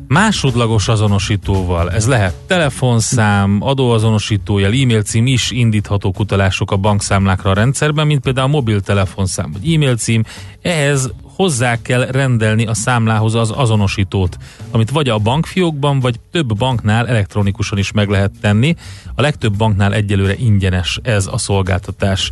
[0.09, 8.07] Másodlagos azonosítóval, ez lehet telefonszám, adóazonosítójel, e-mail cím is indíthatók utalások a bankszámlákra a rendszerben,
[8.07, 10.23] mint például a mobiltelefonszám vagy e-mail cím.
[10.63, 14.37] Ehhez hozzá kell rendelni a számlához az azonosítót,
[14.71, 18.75] amit vagy a bankfiókban, vagy több banknál elektronikusan is meg lehet tenni.
[19.15, 22.31] A legtöbb banknál egyelőre ingyenes ez a szolgáltatás.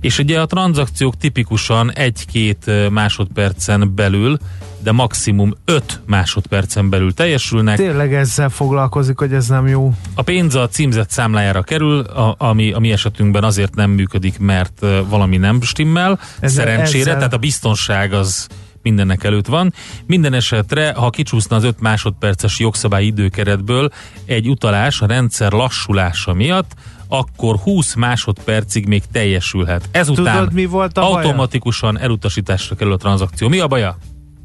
[0.00, 4.38] És ugye a tranzakciók tipikusan 1-2 másodpercen belül,
[4.82, 7.76] de maximum 5 másodpercen belül teljesülnek.
[7.76, 9.92] Tényleg ezzel foglalkozik, hogy ez nem jó.
[10.14, 14.86] A pénz a címzett számlájára kerül, a, ami a mi esetünkben azért nem működik, mert
[15.08, 18.46] valami nem stimmel, Ezzel- szerencsére, ezzel- tehát a biztonság az
[18.82, 19.72] mindennek előtt van.
[20.06, 23.90] Minden esetre, ha kicsúszna az 5 másodperces jogszabályi időkeretből
[24.24, 26.70] egy utalás a rendszer lassulása miatt,
[27.08, 29.88] akkor 20 másodpercig még teljesülhet.
[29.90, 31.14] Ezután Tudod, mi volt a baja?
[31.16, 33.48] automatikusan elutasításra kerül a tranzakció.
[33.48, 33.98] Mi a baja?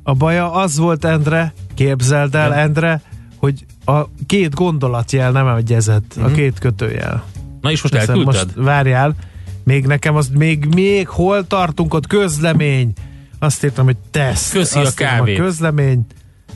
[0.03, 3.01] A baja az volt, Endre, képzeld el, Endre,
[3.38, 6.34] hogy a két gondolatjel nem egyezett, a Mhm.
[6.34, 7.24] két kötőjel.
[7.62, 8.45] Na és most Hiszen elküldted?
[8.55, 9.16] Most várjál,
[9.64, 12.93] még nekem az még, még hol tartunk ott közlemény.
[13.39, 14.51] Azt írtam, hogy teszt.
[14.51, 15.38] Köszi a Azt írtam, kávét.
[15.38, 16.05] közlemény.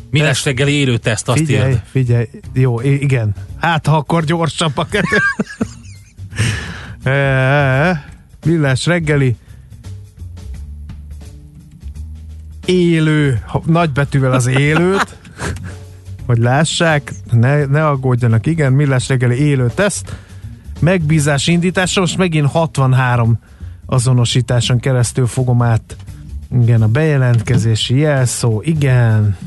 [0.10, 1.82] Millás reggeli élő teszt, azt figyelj, írd.
[1.92, 3.36] figyelj, jó, igen.
[3.60, 4.90] Hát, ha akkor gyorsabbak.
[7.04, 8.06] E,
[8.46, 9.36] Millás reggeli.
[12.66, 15.18] Élő, nagybetűvel az élőt,
[16.28, 20.16] hogy lássák, ne, ne aggódjanak, igen, Millás reggeli élő teszt,
[20.80, 23.40] megbízás indítása, most megint 63
[23.86, 25.96] azonosításon keresztül fogom át
[26.62, 29.38] igen, a bejelentkezési jelszó, igen,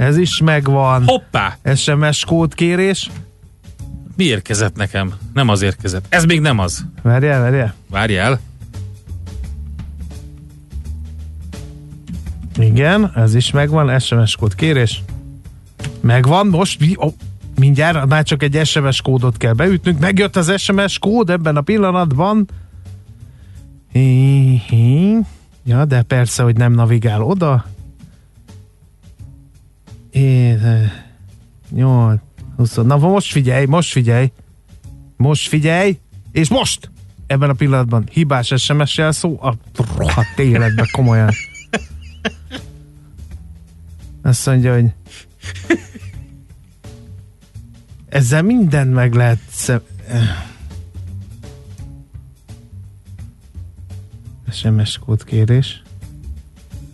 [0.00, 1.04] ez is megvan.
[1.06, 1.56] Hoppá!
[1.74, 3.10] SMS kódkérés.
[4.20, 5.12] Mi érkezett nekem?
[5.34, 6.06] Nem az érkezett.
[6.08, 6.84] Ez még nem az.
[7.02, 7.74] Várjál, várjál.
[7.90, 8.40] Várjál.
[12.58, 15.02] Igen, ez is megvan, SMS kód kérés.
[16.00, 17.12] Megvan, most mi, oh,
[17.58, 19.98] mindjárt már csak egy SMS kódot kell beütnünk.
[19.98, 22.48] Megjött az SMS kód ebben a pillanatban.
[23.92, 25.16] Hi, hi.
[25.64, 27.64] Ja, de persze, hogy nem navigál oda.
[30.10, 30.56] É,
[31.70, 32.20] 8,
[32.60, 32.76] 20.
[32.76, 34.32] Na most figyelj, most figyelj.
[35.16, 35.98] Most figyelj,
[36.32, 36.90] és most!
[37.26, 39.54] Ebben a pillanatban hibás SMS jelszó a
[39.96, 41.30] rohadt életbe komolyan.
[44.22, 44.92] Azt mondja, hogy
[48.08, 49.80] ezzel mindent meg lehet szem...
[54.50, 55.82] SMS kódkérés.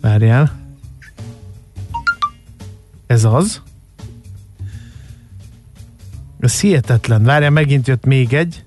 [0.01, 0.59] Várjál.
[3.07, 3.61] Ez az.
[6.39, 7.23] Ez hihetetlen.
[7.23, 8.63] Várjál, megint jött még egy.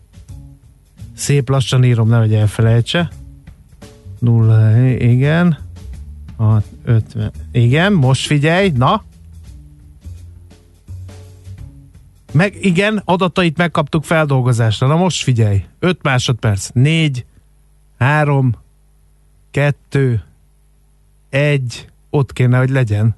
[1.15, 3.11] Szép lassan írom, nehogy elfelejtse.
[4.19, 5.59] Nulla, igen.
[6.37, 7.33] 6, 50.
[7.53, 9.05] Igen, most figyelj, na.
[12.33, 14.87] Meg, igen, adatait megkaptuk feldolgozásra.
[14.87, 15.65] Na most figyelj.
[15.79, 16.69] 5 másodperc.
[16.73, 17.25] 4,
[17.99, 18.57] 3,
[19.51, 20.23] 2,
[21.29, 21.89] 1.
[22.11, 23.17] Ott kéne, hogy legyen.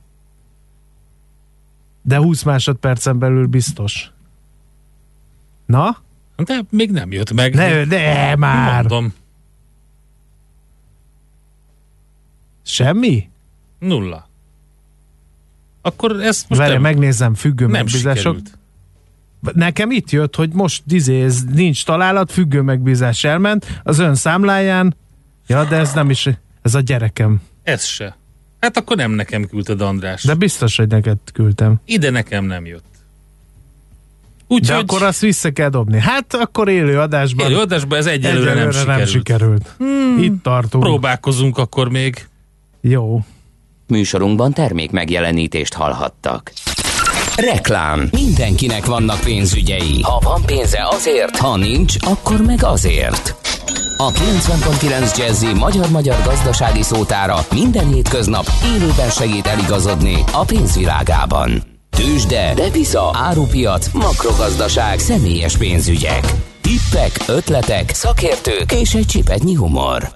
[2.03, 4.12] De 20 másodpercen belül biztos.
[5.67, 5.97] Na?
[6.37, 7.55] De még nem jött meg.
[7.55, 8.81] Ne, ne már!
[8.81, 9.15] Mondom.
[12.65, 13.29] Semmi?
[13.79, 14.29] Nulla.
[15.83, 18.17] Akkor ezt most Várj, nem, megnézem, függő nem megbízások.
[18.37, 18.59] sikerült.
[19.41, 24.97] Nekem itt jött, hogy most dizé, ez nincs találat, függő megbízás elment, az ön számláján,
[25.47, 26.29] ja, de ez nem is,
[26.63, 27.41] ez a gyerekem.
[27.63, 28.17] Ez se.
[28.61, 30.25] Hát akkor nem nekem küldted András.
[30.25, 31.81] De biztos, hogy neked küldtem.
[31.85, 32.85] Ide nekem nem jött.
[34.49, 36.01] De Úgyhogy akkor azt vissza kell dobni.
[36.01, 37.51] Hát akkor élő adásban.
[37.51, 38.97] élő adásban ez egyelőre, nem sikerült.
[38.97, 39.75] nem sikerült.
[39.79, 40.19] Hmm.
[40.23, 40.85] Itt tartunk.
[40.85, 42.29] Próbálkozunk akkor még.
[42.81, 43.21] Jó.
[43.87, 46.53] Műsorunkban termék megjelenítést hallhattak.
[47.37, 48.09] Reklám.
[48.13, 50.01] Mindenkinek vannak pénzügyei.
[50.03, 53.35] Ha van pénze azért, ha nincs, akkor meg azért.
[53.97, 61.72] A 90.9 Jazzy magyar-magyar gazdasági szótára minden hétköznap élőben segít eligazodni a pénzvilágában.
[61.97, 66.33] Tősde, depisza, árupiac, makrogazdaság, személyes pénzügyek.
[66.61, 70.15] Tippek, ötletek, szakértők és egy csipetnyi humor.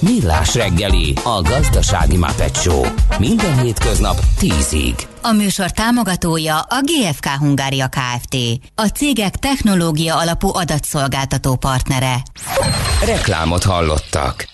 [0.00, 2.82] Millás reggeli, a gazdasági Muppet Show.
[3.18, 4.94] Minden hétköznap 10-ig.
[5.22, 8.36] A műsor támogatója a GFK Hungária Kft.
[8.74, 12.22] A cégek technológia alapú adatszolgáltató partnere.
[13.04, 14.48] Reklámot hallottak.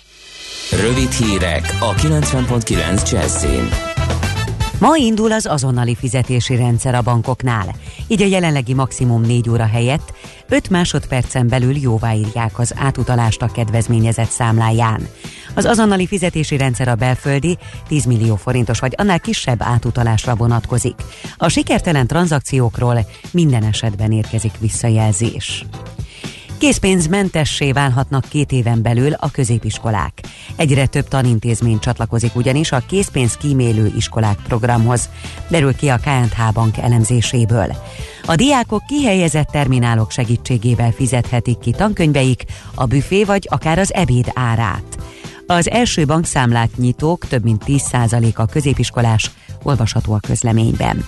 [0.71, 3.96] Rövid hírek a 90.9 Jazzin.
[4.79, 7.75] Ma indul az azonnali fizetési rendszer a bankoknál.
[8.09, 10.13] Így a jelenlegi maximum 4 óra helyett
[10.49, 15.09] 5 másodpercen belül jóváírják az átutalást a kedvezményezett számláján.
[15.55, 17.59] Az azonnali fizetési rendszer a belföldi
[17.89, 20.95] 10 millió forintos vagy annál kisebb átutalásra vonatkozik.
[21.37, 25.65] A sikertelen tranzakciókról minden esetben érkezik visszajelzés.
[26.59, 30.21] Készpénzmentessé válhatnak két éven belül a középiskolák.
[30.57, 35.09] Egyre több tanintézmény csatlakozik ugyanis a készpénz kímélő iskolák programhoz,
[35.49, 37.77] derül ki a KNH Bank elemzéséből.
[38.27, 42.45] A diákok kihelyezett terminálok segítségével fizethetik ki tankönyveik,
[42.75, 44.99] a büfé vagy akár az ebéd árát.
[45.47, 49.31] Az első bankszámlát nyitók több mint 10%-a középiskolás,
[49.63, 51.05] olvasható a közleményben.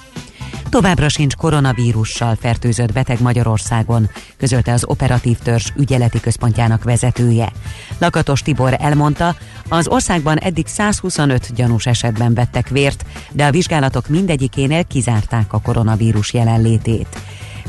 [0.70, 7.52] Továbbra sincs koronavírussal fertőzött beteg Magyarországon, közölte az operatív törzs ügyeleti központjának vezetője.
[7.98, 9.36] Lakatos Tibor elmondta,
[9.68, 16.32] az országban eddig 125 gyanús esetben vettek vért, de a vizsgálatok mindegyikénél kizárták a koronavírus
[16.32, 17.20] jelenlétét.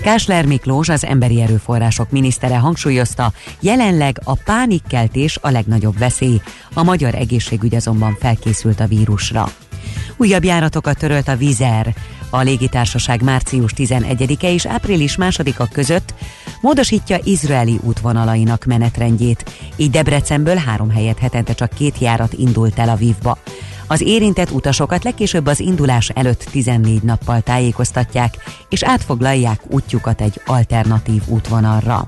[0.02, 6.42] Kásler Miklós, az emberi erőforrások minisztere hangsúlyozta, jelenleg a pánikkeltés a legnagyobb veszély,
[6.74, 9.50] a magyar egészségügy azonban felkészült a vírusra.
[10.18, 11.96] Újabb járatokat törölt a Vizer.
[12.30, 16.14] A légitársaság március 11-e és április 2-a között
[16.62, 23.38] módosítja izraeli útvonalainak menetrendjét, így Debrecenből három helyet hetente csak két járat indult Tel Avivba.
[23.88, 28.34] Az érintett utasokat legkésőbb az indulás előtt 14 nappal tájékoztatják,
[28.70, 32.08] és átfoglalják útjukat egy alternatív útvonalra.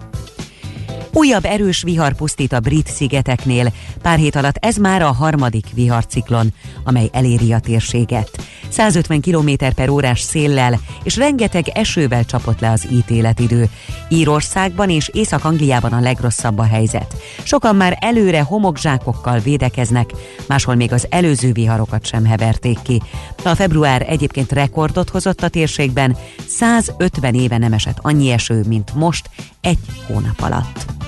[1.13, 3.73] Újabb erős vihar pusztít a brit szigeteknél.
[4.01, 6.53] Pár hét alatt ez már a harmadik viharciklon,
[6.83, 8.29] amely eléri a térséget.
[8.69, 13.69] 150 km per órás széllel és rengeteg esővel csapott le az ítéletidő.
[14.09, 17.15] Írországban és Észak-Angliában a legrosszabb a helyzet.
[17.43, 20.09] Sokan már előre homokzsákokkal védekeznek,
[20.47, 23.01] máshol még az előző viharokat sem heverték ki.
[23.43, 29.29] A február egyébként rekordot hozott a térségben, 150 éve nem esett annyi eső, mint most
[29.61, 31.00] egy hónap alatt.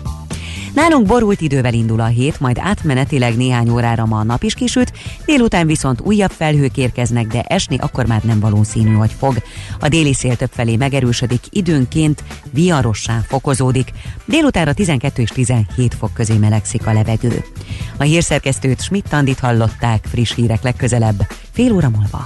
[0.73, 4.91] Nálunk borult idővel indul a hét, majd átmenetileg néhány órára ma a nap is kisüt,
[5.25, 9.35] délután viszont újabb felhők érkeznek, de esni akkor már nem valószínű, hogy fog.
[9.79, 13.91] A déli szél többfelé megerősödik, időnként viharossá fokozódik.
[14.25, 17.43] Délutára 12 és 17 fok közé melegszik a levegő.
[17.97, 22.23] A hírszerkesztőt Schmidt-Tandit hallották, friss hírek legközelebb, fél óra múlva.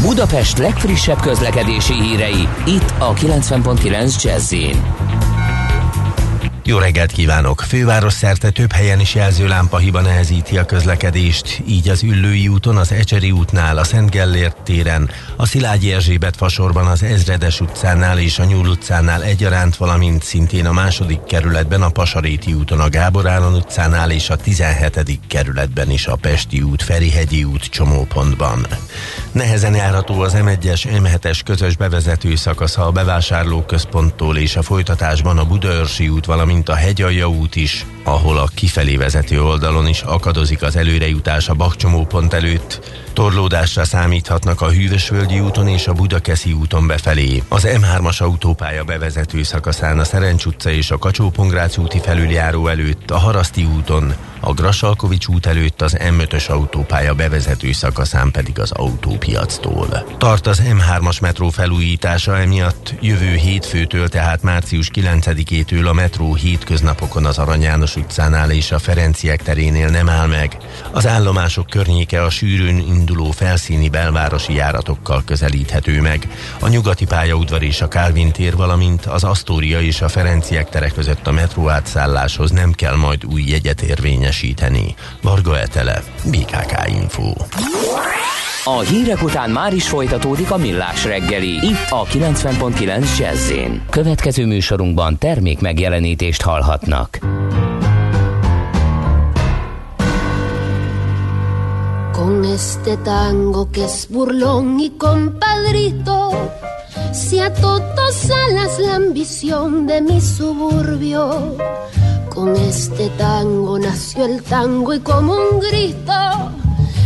[0.00, 4.54] Budapest legfrissebb közlekedési hírei, itt a 90.9 jazz
[6.66, 7.60] Jó reggelt kívánok!
[7.60, 12.92] Főváros szerte több helyen is jelzőlámpa hiba nehezíti a közlekedést, így az Üllői úton, az
[12.92, 18.44] Ecseri útnál, a Szent Gellért téren, a Szilágyi Erzsébet fasorban, az Ezredes utcánál és a
[18.44, 24.10] Nyúl utcánál egyaránt, valamint szintén a második kerületben, a Pasaréti úton, a Gábor Áron utcánál
[24.10, 25.20] és a 17.
[25.28, 28.66] kerületben is a Pesti út, Ferihegyi út csomópontban.
[29.32, 36.08] Nehezen járható az M1-es, M7-es közös bevezető szakasza a bevásárlóközponttól és a folytatásban a Budaörsi
[36.08, 41.48] út, valamint a Hegyalja út is, ahol a kifelé vezető oldalon is akadozik az előrejutás
[41.48, 42.80] a Bakcsomópont előtt.
[43.16, 47.42] Torlódásra számíthatnak a Hűvösvölgyi úton és a Budakeszi úton befelé.
[47.48, 51.32] Az M3-as autópálya bevezető szakaszán a Szerencs utca és a kacsó
[51.76, 58.30] úti felüljáró előtt, a Haraszti úton, a Grasalkovics út előtt az M5-ös autópálya bevezető szakaszán
[58.30, 60.06] pedig az autópiactól.
[60.18, 67.38] Tart az M3-as metró felújítása emiatt jövő hétfőtől, tehát március 9-től a metró hétköznapokon az
[67.38, 70.56] Arany János utcánál és a Ferenciek terénél nem áll meg.
[70.90, 72.78] Az állomások környéke a sűrűn
[73.08, 76.28] induló felszíni belvárosi járatokkal közelíthető meg.
[76.60, 81.26] A nyugati pályaudvar és a Kálvin tér, valamint az Asztória és a Ferenciek tere között
[81.26, 84.94] a metró átszálláshoz nem kell majd új jegyet érvényesíteni.
[85.22, 87.32] Varga Etele, BKK Info.
[88.64, 91.52] A hírek után már is folytatódik a millás reggeli.
[91.52, 93.52] Itt a 90.9 jazz
[93.90, 97.18] Következő műsorunkban termék megjelenítést hallhatnak.
[102.26, 106.32] Con este tango que es burlón y compadrito,
[107.12, 111.56] si a todos alas la ambición de mi suburbio.
[112.34, 116.50] Con este tango nació el tango y como un grito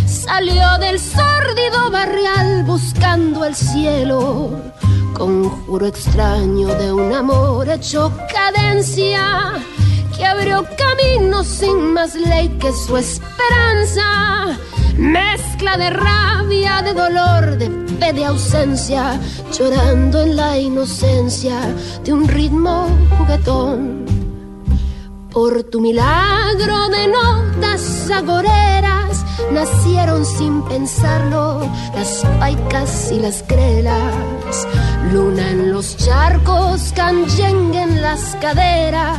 [0.06, 4.50] salió del sórdido barrial buscando el cielo.
[5.12, 9.52] Conjuro extraño de un amor hecho cadencia
[10.16, 14.58] que abrió camino sin más ley que su esperanza
[15.00, 19.18] Mezcla de rabia, de dolor, de fe, de ausencia,
[19.50, 21.58] llorando en la inocencia
[22.04, 22.86] de un ritmo
[23.16, 24.04] juguetón.
[25.32, 31.60] Por tu milagro de notas agoreras nacieron sin pensarlo
[31.94, 34.68] las paicas y las crelas.
[35.14, 39.16] Luna en los charcos, canyengue en las caderas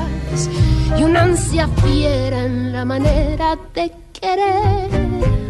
[0.95, 5.40] y una ansia fiera en la manera de querer.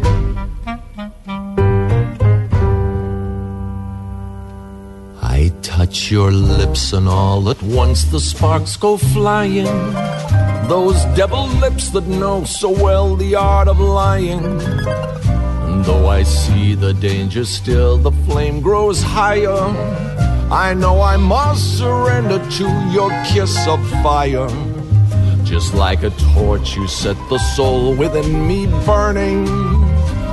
[5.62, 9.64] Touch your lips and all at once the sparks go flying.
[10.68, 14.44] Those devil lips that know so well the art of lying.
[14.44, 19.62] And though I see the danger still, the flame grows higher.
[20.50, 24.48] I know I must surrender to your kiss of fire.
[25.44, 29.46] Just like a torch, you set the soul within me burning.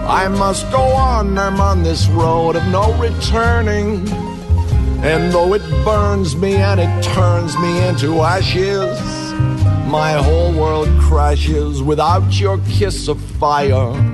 [0.07, 4.07] I must go on, I'm on this road of no returning.
[5.01, 8.99] And though it burns me and it turns me into ashes,
[9.87, 14.08] my whole world crashes without your kiss of fire.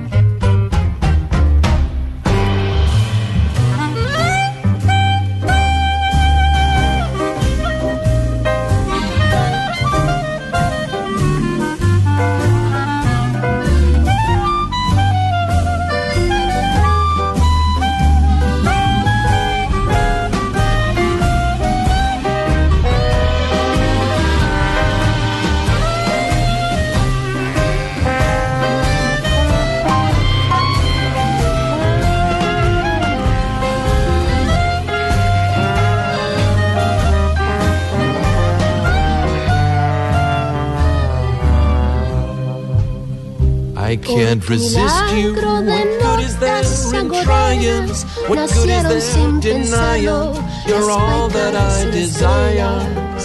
[44.36, 45.34] Resist you.
[45.34, 45.64] What
[46.02, 46.62] good is there
[46.94, 47.88] in trying?
[48.28, 50.34] What good is there in denial?
[50.66, 53.16] You're all that I desire.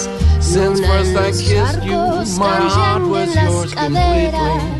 [0.41, 4.71] Since first I kissed you, my heart was yours completely.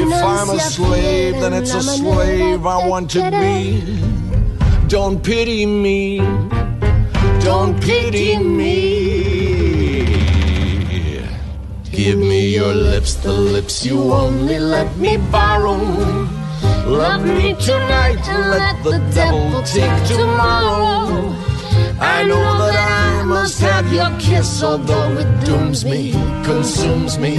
[0.00, 3.82] If I'm a slave, then it's a slave I want to be.
[4.86, 6.18] Don't pity me.
[7.40, 9.17] Don't pity me.
[11.98, 15.78] Give me your lips, the lips you only let me borrow.
[16.86, 18.22] Love me tonight
[18.52, 21.34] let the devil take tomorrow.
[21.98, 26.12] I know that I must have your kiss, although it dooms me,
[26.44, 27.38] consumes me.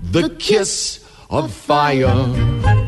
[0.00, 2.87] The kiss of fire.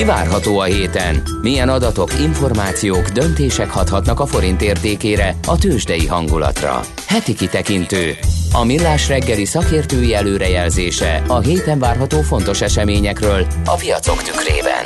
[0.00, 1.22] Mi várható a héten?
[1.42, 6.80] Milyen adatok, információk, döntések hathatnak a forint értékére, a tőzsdei hangulatra?
[7.06, 8.14] Heti kitekintő.
[8.52, 14.84] A millás reggeli szakértői előrejelzése a héten várható fontos eseményekről a piacok tükrében.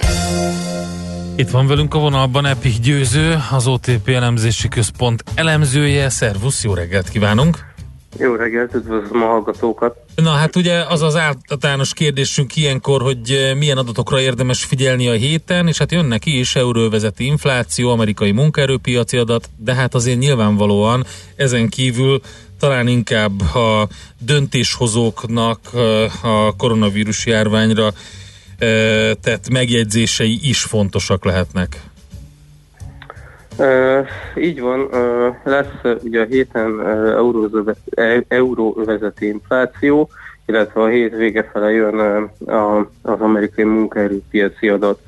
[1.36, 6.08] Itt van velünk a vonalban Epik Győző, az OTP elemzési központ elemzője.
[6.08, 7.73] Szervusz, jó reggelt kívánunk!
[8.18, 9.96] Jó reggelt, üdvözlöm a hallgatókat!
[10.14, 15.12] Na hát ugye az az általános kérdésünk ilyenkor, hogy eh, milyen adatokra érdemes figyelni a
[15.12, 21.04] héten, és hát jönnek is euróvezeti infláció, amerikai munkaerőpiaci adat, de hát azért nyilvánvalóan
[21.36, 22.20] ezen kívül
[22.58, 23.88] talán inkább a
[24.18, 27.92] döntéshozóknak eh, a koronavírus járványra
[28.58, 31.92] eh, tett megjegyzései is fontosak lehetnek.
[34.36, 34.88] Így van,
[35.44, 37.18] lesz ugye a héten uh,
[39.18, 40.08] infláció,
[40.46, 42.30] illetve a hét vége fele jön
[43.02, 44.98] az amerikai munkaerőpiaci adat.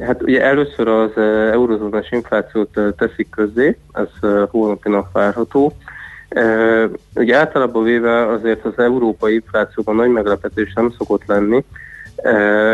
[0.00, 5.72] Hát ugye először az uh, eurozónás inflációt teszik közzé, ez uh, hónapi nap várható.
[7.14, 11.64] Ugye általában véve azért az európai inflációban nagy meglepetés nem szokott lenni,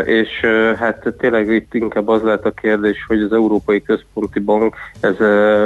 [0.05, 0.39] és
[0.77, 5.15] hát tényleg itt inkább az lehet a kérdés, hogy az Európai Központi Bank ez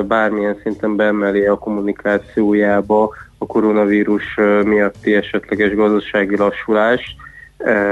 [0.08, 7.16] bármilyen szinten beemeli a kommunikációjába a koronavírus miatti esetleges gazdasági lassulás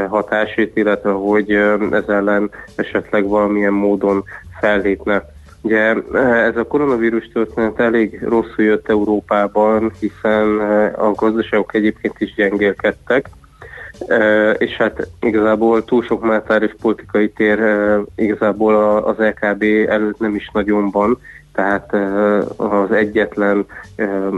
[0.09, 1.51] hatásét, illetve hogy
[1.91, 4.23] ez ellen esetleg valamilyen módon
[4.59, 5.33] fellépne.
[5.61, 10.59] Ugye ez a koronavírus történet elég rosszul jött Európában, hiszen
[10.91, 13.29] a gazdaságok egyébként is gyengélkedtek,
[14.57, 17.59] és hát igazából túl sok monetáris politikai tér
[18.15, 21.17] igazából az LKB előtt nem is nagyon van,
[21.53, 21.95] tehát
[22.55, 23.65] az egyetlen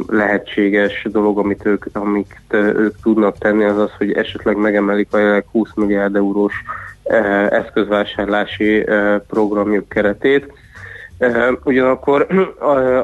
[0.08, 5.70] lehetséges dolog, amit ők, amit ők tudnak tenni, az az, hogy esetleg megemelik a 20
[5.76, 6.54] milliárd eurós
[7.50, 8.86] eszközvásárlási
[9.28, 10.54] programjuk keretét.
[11.64, 12.28] Ugyanakkor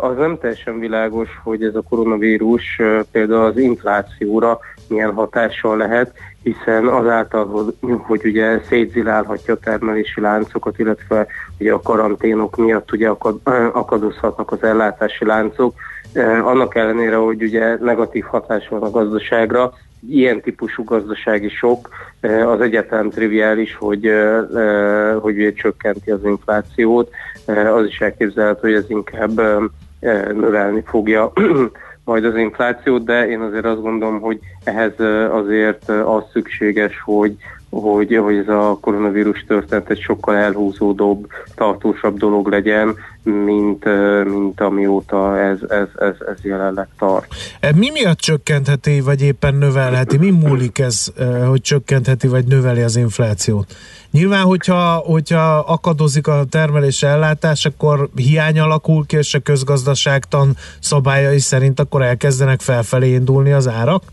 [0.02, 2.82] az nem teljesen világos, hogy ez a koronavírus
[3.12, 6.14] például az inflációra milyen hatással lehet,
[6.44, 11.28] hiszen azáltal, hogy, hogy ugye szétzilálhatja a termelési láncokat, illetve
[11.60, 13.40] ugye a karanténok miatt ugye akad,
[13.74, 15.76] akadozhatnak az ellátási láncok,
[16.44, 19.74] annak ellenére, hogy ugye negatív hatás van a gazdaságra,
[20.10, 21.90] ilyen típusú gazdasági sok
[22.46, 24.12] az egyetem triviális, hogy,
[25.20, 27.10] hogy csökkenti az inflációt,
[27.76, 29.42] az is elképzelhető, hogy ez inkább
[30.34, 31.32] növelni fogja
[32.06, 35.00] majd az inflációt, de én azért azt gondolom, hogy ehhez
[35.32, 37.36] azért az szükséges, hogy,
[37.70, 43.86] hogy, hogy ez a koronavírus történet egy sokkal elhúzódóbb, tartósabb dolog legyen, mint,
[44.24, 47.28] mint amióta ez, ez, ez, ez jelenleg tart.
[47.60, 50.18] E, mi miatt csökkentheti, vagy éppen növelheti?
[50.18, 51.12] Mi múlik ez,
[51.48, 53.76] hogy csökkentheti, vagy növeli az inflációt?
[54.12, 61.40] Nyilván, hogyha, hogyha akadozik a termelés ellátás, akkor hiány alakul ki, és a közgazdaságtan szabályai
[61.40, 64.04] szerint akkor elkezdenek felfelé indulni az árak?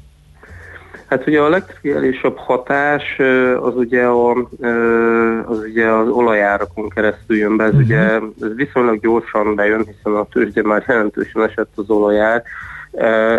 [1.11, 3.19] Hát ugye a legtriviálisabb hatás
[3.61, 4.31] az ugye, a,
[5.47, 7.87] az ugye az olajárakon keresztül jön be, ez uh-huh.
[7.87, 7.99] ugye
[8.41, 12.43] ez viszonylag gyorsan bejön, hiszen a tőzsde már jelentősen esett az olajár,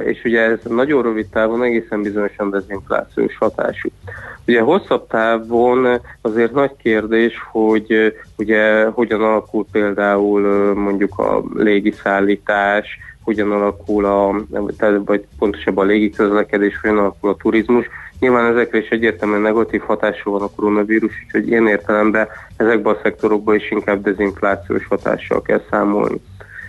[0.04, 3.90] és ugye ez nagyon rövid távon egészen bizonyosan dezinflációs hatású.
[4.48, 13.52] Ugye hosszabb távon azért nagy kérdés, hogy ugye hogyan alakul például mondjuk a légiszállítás, hogyan
[13.52, 14.36] alakul a,
[15.06, 17.86] vagy pontosabban a légiközlekedés, hogyan alakul a turizmus.
[18.20, 22.28] Nyilván ezekre is egyértelműen negatív hatású van a koronavírus, úgyhogy ilyen értelemben
[22.58, 26.22] ezekben a szektorokban is inkább dezinflációs hatással kell számolni.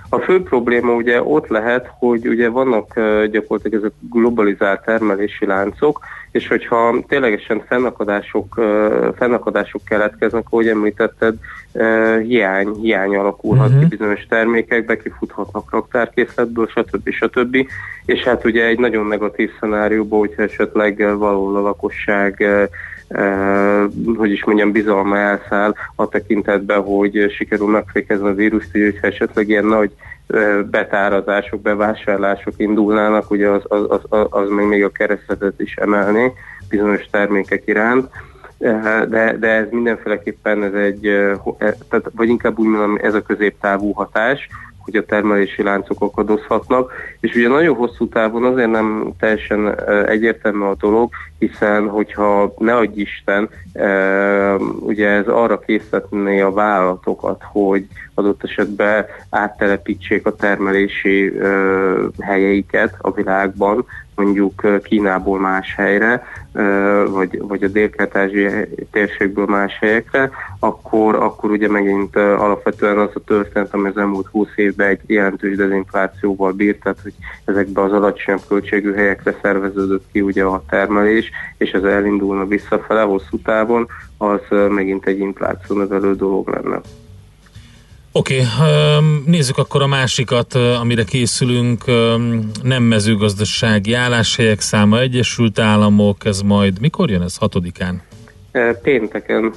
[0.09, 2.95] A fő probléma ugye ott lehet, hogy ugye vannak
[3.31, 6.01] gyakorlatilag ezek globalizált termelési láncok,
[6.32, 8.60] és hogyha ténylegesen fennakadások,
[9.16, 11.34] fennakadások keletkeznek, ahogy említetted,
[12.22, 13.80] hiány, hiány alakulhat uh-huh.
[13.80, 13.96] ki mhm.
[13.96, 17.10] bizonyos termékekbe, kifuthatnak raktárkészletből, stb.
[17.10, 17.66] stb.
[18.04, 22.44] És hát ugye egy nagyon negatív szenárióban, hogyha esetleg valahol a lakosság
[24.16, 29.64] hogy is mondjam, bizalma elszáll a tekintetben, hogy sikerül megfékezni a vírust, hogyha esetleg ilyen
[29.64, 29.90] nagy
[30.70, 36.32] betárazások, bevásárlások indulnának, ugye az, az, az, az még, még a keresletet is emelné
[36.68, 38.10] bizonyos termékek iránt.
[39.09, 41.01] De, de ez mindenféleképpen ez egy,
[41.89, 44.48] tehát, vagy inkább úgy mondom, ez a középtávú hatás,
[44.84, 50.76] hogy a termelési láncok akadozhatnak, és ugye nagyon hosszú távon azért nem teljesen egyértelmű a
[50.78, 53.48] dolog, hiszen hogyha ne adj Isten,
[54.80, 61.32] ugye ez arra készíteni a vállalatokat, hogy, adott esetben áttelepítsék a termelési
[62.20, 66.22] helyeiket a világban, mondjuk Kínából más helyre,
[67.10, 73.74] vagy, vagy a dél-kelet-ázsiai térségből más helyekre, akkor, akkor ugye megint alapvetően az a történet,
[73.74, 77.14] ami az elmúlt 20 évben egy jelentős dezinflációval bírt, tehát hogy
[77.44, 83.39] ezekbe az alacsonyabb költségű helyekre szerveződött ki ugye a termelés, és ez elindulna visszafele hosszú
[83.39, 86.80] távon, az megint egy infláció növelő dolog lenne.
[88.14, 91.84] Oké, okay, nézzük akkor a másikat, amire készülünk.
[92.62, 97.36] Nem mezőgazdasági álláshelyek száma Egyesült Államok, ez majd mikor jön ez?
[97.36, 98.02] Hatodikán?
[98.82, 99.52] Pénteken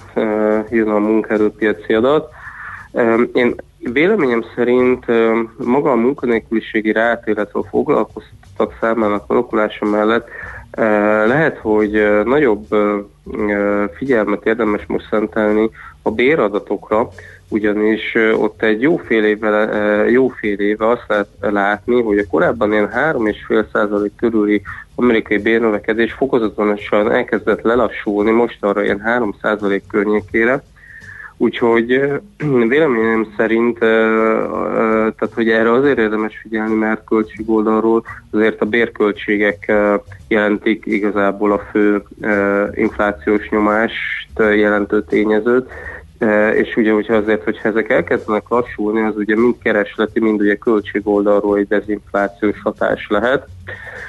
[0.70, 2.30] jön a munkaerőpiaci adat.
[3.34, 5.06] Én véleményem szerint
[5.58, 10.28] maga a munkanélküliségi rát, illetve a foglalkoztatottak számának alakulása mellett
[11.28, 12.66] lehet, hogy nagyobb
[13.98, 15.70] figyelmet érdemes most szentelni
[16.02, 17.10] a béradatokra,
[17.50, 22.28] ugyanis ott egy jó fél éve, ö, jó fél éve azt lehet látni, hogy a
[22.30, 24.62] korábban ilyen 3,5 százalék körüli
[24.96, 30.64] amerikai bérnövekedés fokozatosan elkezdett lelassulni, most arra ilyen 3 százalék környékére,
[31.38, 31.88] Úgyhogy
[32.68, 39.72] véleményem szerint, tehát hogy erre azért érdemes figyelni, mert költség oldalról azért a bérköltségek
[40.28, 42.04] jelentik igazából a fő
[42.74, 45.70] inflációs nyomást jelentő tényezőt,
[46.54, 51.02] és ugye, hogyha azért, hogyha ezek elkezdenek lassulni, az ugye mind keresleti, mind ugye költség
[51.08, 53.48] oldalról egy dezinflációs hatás lehet.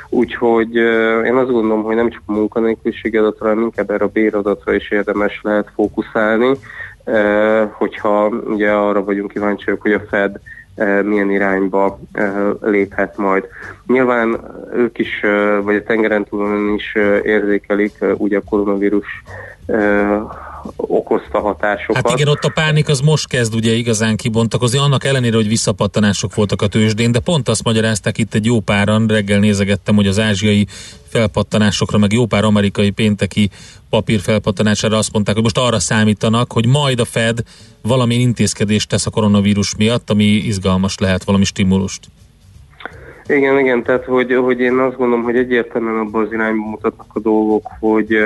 [0.08, 4.10] Úgyhogy e, én azt gondolom, hogy nem csak a munkanélküliség adatra, hanem inkább erre a
[4.12, 6.56] béradatra is érdemes lehet fókuszálni,
[7.04, 10.40] e, hogyha ugye arra vagyunk kíváncsiak, hogy a Fed
[10.74, 13.46] e, milyen irányba e, léphet majd.
[13.86, 14.40] Nyilván
[14.74, 19.22] ők is, e, vagy a tengeren túlon is e, érzékelik e, ugye a koronavírus
[19.66, 19.76] e,
[20.76, 21.96] okozta hatásokat.
[21.96, 26.34] Hát igen, ott a pánik az most kezd ugye igazán kibontakozni, annak ellenére, hogy visszapattanások
[26.34, 30.18] voltak a tőzsdén, de pont azt magyarázták itt egy jó páran, reggel nézegettem, hogy az
[30.18, 30.66] ázsiai
[31.08, 33.50] felpattanásokra, meg jó pár amerikai pénteki
[33.90, 37.38] papír felpattanására azt mondták, hogy most arra számítanak, hogy majd a Fed
[37.82, 42.00] valamilyen intézkedést tesz a koronavírus miatt, ami izgalmas lehet, valami stimulust.
[43.28, 47.18] Igen, igen, tehát hogy, hogy én azt gondolom, hogy egyértelműen abban az irányba mutatnak a
[47.18, 48.16] dolgok, hogy,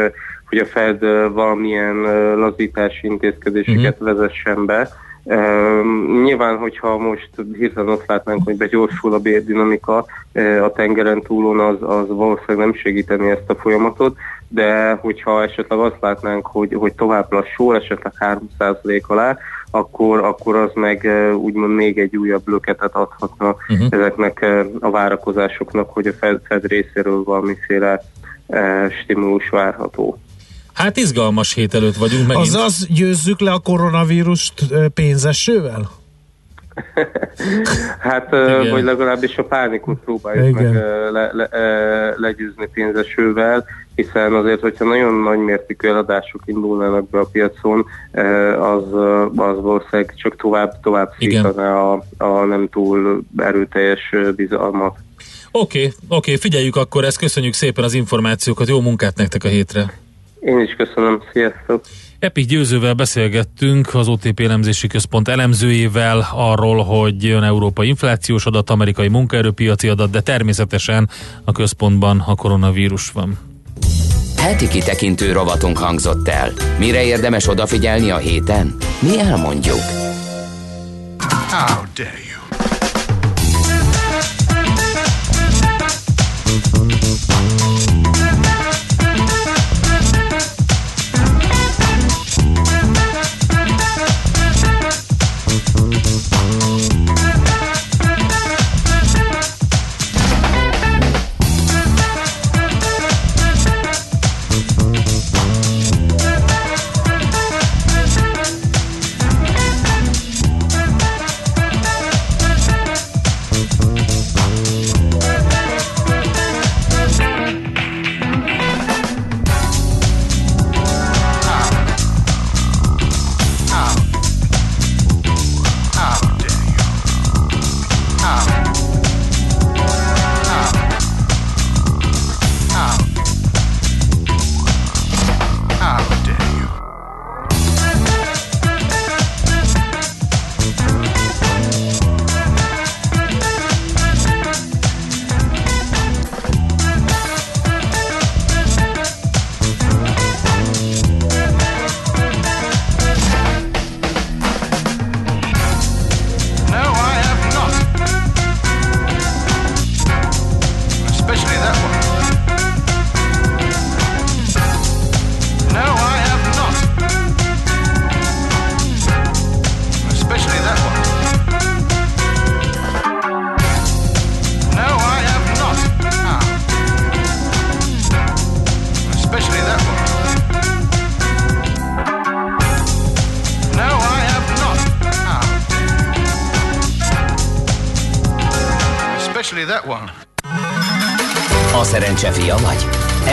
[0.51, 1.01] hogy a Fed
[1.33, 1.97] valamilyen
[2.39, 4.17] lazítási intézkedéseket uh-huh.
[4.17, 4.89] vezessen be.
[5.23, 11.61] Um, nyilván, hogyha most hirtelen azt látnánk, hogy begyorsul a bérdinamika uh, a tengeren túlon,
[11.61, 14.17] az, az valószínűleg nem segíteni ezt a folyamatot,
[14.49, 18.13] de hogyha esetleg azt látnánk, hogy, hogy tovább lassul, esetleg
[18.59, 19.39] 3% alá,
[19.71, 23.87] akkor, akkor az meg uh, úgymond még egy újabb löketet adhatna uh-huh.
[23.91, 28.01] ezeknek uh, a várakozásoknak, hogy a Fed, Fed részéről valamiféle
[29.03, 30.19] stimulus várható.
[30.81, 32.47] Hát izgalmas hét előtt vagyunk megint.
[32.47, 35.91] Azaz győzzük le a koronavírust pénzesővel?
[37.99, 38.71] Hát, Igen.
[38.71, 40.73] Vagy legalábbis a pánikot próbáljuk Igen.
[40.73, 40.83] meg
[41.13, 41.49] le, le,
[42.17, 47.87] legyőzni pénzesővel, hiszen azért, hogyha nagyon nagy mértékű eladások indulnának be a piacon,
[48.61, 48.83] az,
[49.37, 54.99] az valószínűleg csak tovább, tovább szítaná a, a nem túl erőteljes bizalmat.
[55.53, 59.49] Oké, okay, oké, okay, figyeljük akkor ezt, köszönjük szépen az információkat, jó munkát nektek a
[59.49, 59.93] hétre.
[60.41, 61.85] Én is köszönöm, sziasztok!
[62.19, 69.09] Epi Győzővel beszélgettünk, az OTP elemzési központ elemzőjével arról, hogy jön európai inflációs adat, amerikai
[69.09, 71.09] munkaerőpiaci adat, de természetesen
[71.45, 73.39] a központban a koronavírus van.
[74.37, 76.53] Heti kitekintő rovatunk hangzott el.
[76.79, 78.77] Mire érdemes odafigyelni a héten?
[79.01, 79.81] Mi elmondjuk.
[81.51, 82.30] How dare you?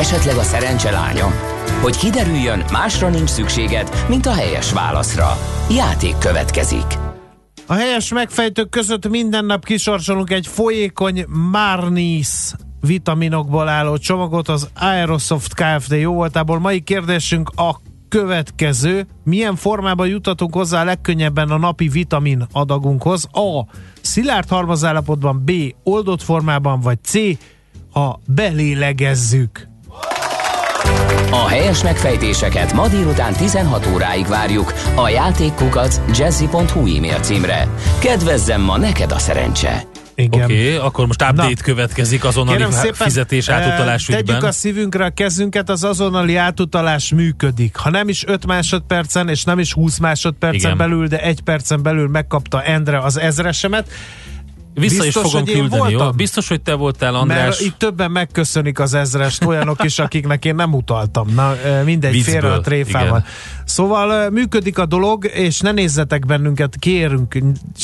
[0.07, 1.13] Esetleg a szerencse?
[1.81, 5.37] Hogy kiderüljön, másra nincs szükséged, mint a helyes válaszra.
[5.69, 6.85] Játék következik.
[7.65, 15.53] A helyes megfejtők között minden nap kisorsolunk egy folyékony Marnis vitaminokból álló csomagot az Aerosoft
[15.53, 15.91] Kft.
[15.91, 16.59] jó voltából.
[16.59, 17.75] Mai kérdésünk a
[18.09, 19.07] következő.
[19.23, 23.27] Milyen formában jutatunk hozzá legkönnyebben a napi vitamin adagunkhoz?
[23.31, 23.65] A.
[24.01, 25.51] Szilárd halmazállapotban, B.
[25.83, 27.13] Oldott formában, vagy C.
[27.91, 29.75] Ha belélegezzük.
[31.31, 37.67] A helyes megfejtéseket ma délután 16 óráig várjuk a játékkukac jazzy.hu e-mail címre.
[37.99, 39.87] Kedvezzem ma neked a szerencse!
[40.19, 40.43] Igen.
[40.43, 41.63] Oké, okay, akkor most update Na.
[41.63, 44.25] következik azonnali Kérem szépen, fizetés átutalás eh, ügyben.
[44.25, 47.75] Tegyük a szívünkre a kezünket, az azonnali átutalás működik.
[47.75, 50.77] Ha nem is 5 másodpercen, és nem is 20 másodpercen Igen.
[50.77, 53.91] belül, de egy percen belül megkapta Endre az ezresemet.
[54.79, 55.97] Vissza Biztos, is fogom küldeni, jó?
[55.97, 56.15] voltam?
[56.17, 57.43] Biztos, hogy te voltál, András.
[57.45, 61.27] Mert itt többen megköszönik az ezrest, olyanok is, akiknek én nem utaltam.
[61.35, 61.55] Na,
[61.85, 63.07] mindegy, Viccből, félre a tréfával.
[63.07, 63.23] igen.
[63.65, 67.37] Szóval működik a dolog, és ne nézzetek bennünket, kérünk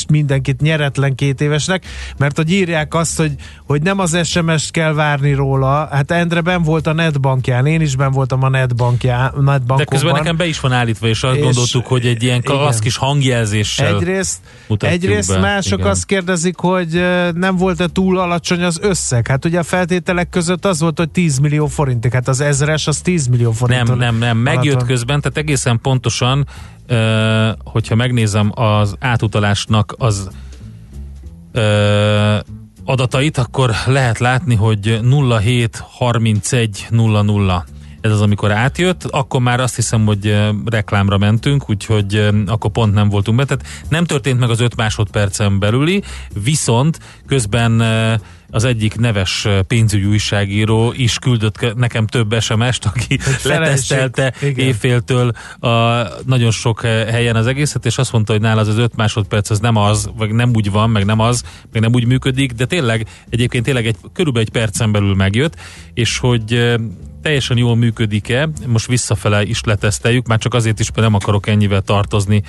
[0.08, 1.84] mindenkit nyeretlen két évesnek,
[2.18, 3.32] mert hogy írják azt, hogy,
[3.66, 5.88] hogy nem az SMS-t kell várni róla.
[5.90, 9.76] Hát Endre ben volt a netbankján, én is ben voltam a netbankján, netbankomban.
[9.76, 12.42] De közben nekem be is van állítva, és azt És- gondoltuk, hogy egy ilyen
[12.80, 14.38] kis hangjelzéssel Egyrészt,
[14.78, 15.38] egyrészt be.
[15.38, 15.90] mások Igen.
[15.90, 19.26] azt kérdezik, hogy ö, nem volt-e túl alacsony az összeg.
[19.26, 22.12] Hát ugye a feltételek között az volt, hogy 10 millió forintig.
[22.12, 23.86] Hát az ezres az 10 millió forint.
[23.86, 26.46] Nem, nem, nem, megjött közben, tehát egészen pontosan,
[27.64, 30.28] hogyha megnézem az átutalásnak az
[32.84, 36.86] adatait, akkor lehet látni, hogy 073100
[38.04, 43.08] ez az, amikor átjött, akkor már azt hiszem, hogy reklámra mentünk, úgyhogy akkor pont nem
[43.08, 43.44] voltunk be.
[43.44, 46.02] Tehát nem történt meg az 5 másodpercen belüli,
[46.42, 47.82] viszont közben
[48.50, 56.02] az egyik neves pénzügyi újságíró is küldött ke- nekem több SMS-t, aki letesztelte éjféltől a
[56.26, 59.58] nagyon sok helyen az egészet, és azt mondta, hogy nála az az 5 másodperc az
[59.58, 63.06] nem az, vagy nem úgy van, meg nem az, meg nem úgy működik, de tényleg
[63.28, 65.56] egyébként tényleg egy, körülbelül egy percen belül megjött,
[65.94, 66.76] és hogy
[67.24, 71.80] teljesen jól működik-e, most visszafele is leteszteljük, már csak azért is, mert nem akarok ennyivel
[71.80, 72.42] tartozni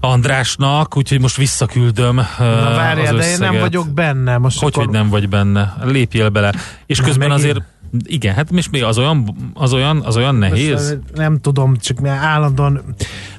[0.00, 4.38] Andrásnak, úgyhogy most visszaküldöm Na várjál, de én nem vagyok benne.
[4.38, 4.84] Most hogy, akkor...
[4.84, 5.76] hogy nem vagy benne?
[5.82, 6.52] Lépjél bele.
[6.86, 7.48] És Na, közben megint?
[7.50, 7.66] azért
[8.04, 10.72] igen, hát most mi az olyan, az olyan, az olyan nehéz?
[10.72, 12.80] Most, nem tudom, csak mi állandóan...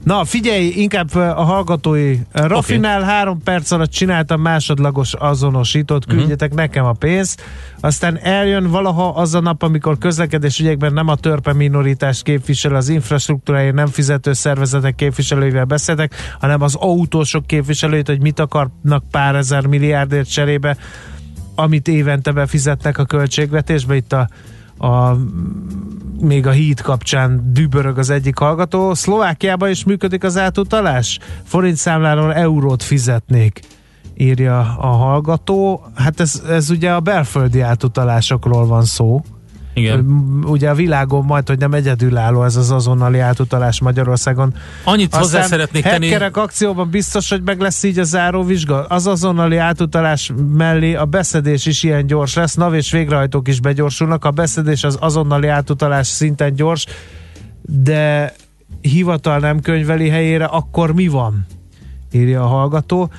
[0.03, 2.17] Na, figyelj, inkább a hallgatói.
[2.31, 6.15] Rafinál három perc alatt csináltam másodlagos azonosítót, Mhm.
[6.17, 7.41] küldjetek nekem a pénzt.
[7.79, 12.89] Aztán eljön valaha az a nap, amikor közlekedés ügyekben nem a törpe minoritást képvisel, az
[12.89, 19.65] infrastruktúráért nem fizető szervezetek képviselőivel beszéltek, hanem az autósok képviselőit, hogy mit akarnak pár ezer
[19.65, 20.77] milliárdért cserébe,
[21.59, 23.95] amit évente befizetnek a költségvetésbe.
[23.95, 24.29] Itt a,
[24.87, 25.17] a
[26.21, 28.93] még a híd kapcsán dübörög az egyik hallgató.
[28.93, 31.19] Szlovákiában is működik az átutalás?
[31.43, 33.59] Forint számláról eurót fizetnék,
[34.17, 35.85] írja a hallgató.
[35.95, 39.21] Hát ez, ez ugye a belföldi átutalásokról van szó.
[39.79, 39.99] Igen.
[40.45, 44.53] Ugye a világon majd, hogy nem egyedülálló ez az azonnali átutalás Magyarországon.
[44.83, 48.85] Annyit hozzá szeretnék tenni- hackerek akcióban biztos, hogy meg lesz így a záróvizsga.
[48.85, 54.25] Az azonnali átutalás mellé a beszedés is ilyen gyors lesz, NAV és végrehajtók is begyorsulnak.
[54.25, 56.85] A beszedés az azonnali átutalás szinten gyors,
[57.61, 58.33] de
[58.81, 61.45] hivatal nem könyveli helyére, akkor mi van?
[62.11, 63.09] Írja a hallgató.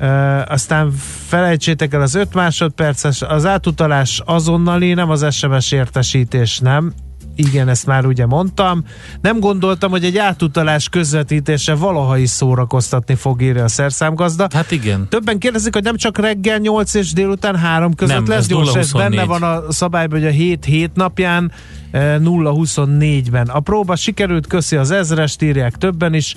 [0.00, 0.90] Uh, aztán
[1.26, 6.92] felejtsétek el az 5 másodperces, az átutalás azonnali, nem az SMS értesítés, nem?
[7.36, 8.84] Igen, ezt már ugye mondtam.
[9.20, 14.46] Nem gondoltam, hogy egy átutalás közvetítése valaha is szórakoztatni fog írja a szerszámgazda.
[14.52, 15.08] Hát igen.
[15.08, 18.74] Többen kérdezik, hogy nem csak reggel 8 és délután 3 között Nem, lesz ez gyors,
[18.74, 18.96] ez 0-24.
[18.96, 21.52] benne van a szabályban, hogy a 7 hét napján
[21.90, 23.48] eh, 0-24-ben.
[23.48, 26.34] A próba sikerült, köszi az ezrest, írják többen is.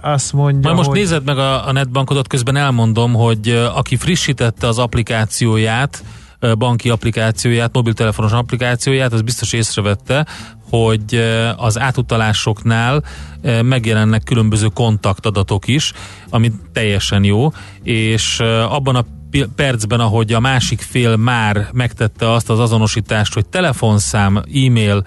[0.00, 0.98] Azt mondja, Majd most hogy...
[0.98, 6.04] nézed meg a, a netbankodat, közben elmondom, hogy aki frissítette az applikációját,
[6.58, 10.26] banki applikációját, mobiltelefonos applikációját, az biztos észrevette,
[10.70, 11.24] hogy
[11.56, 13.04] az átutalásoknál
[13.62, 15.92] megjelennek különböző kontaktadatok is,
[16.30, 17.52] ami teljesen jó,
[17.82, 19.04] és abban a
[19.56, 25.06] percben, ahogy a másik fél már megtette azt az azonosítást, hogy telefonszám, e-mail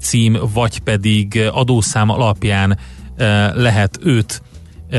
[0.00, 2.78] cím, vagy pedig adószám alapján
[3.54, 4.42] lehet őt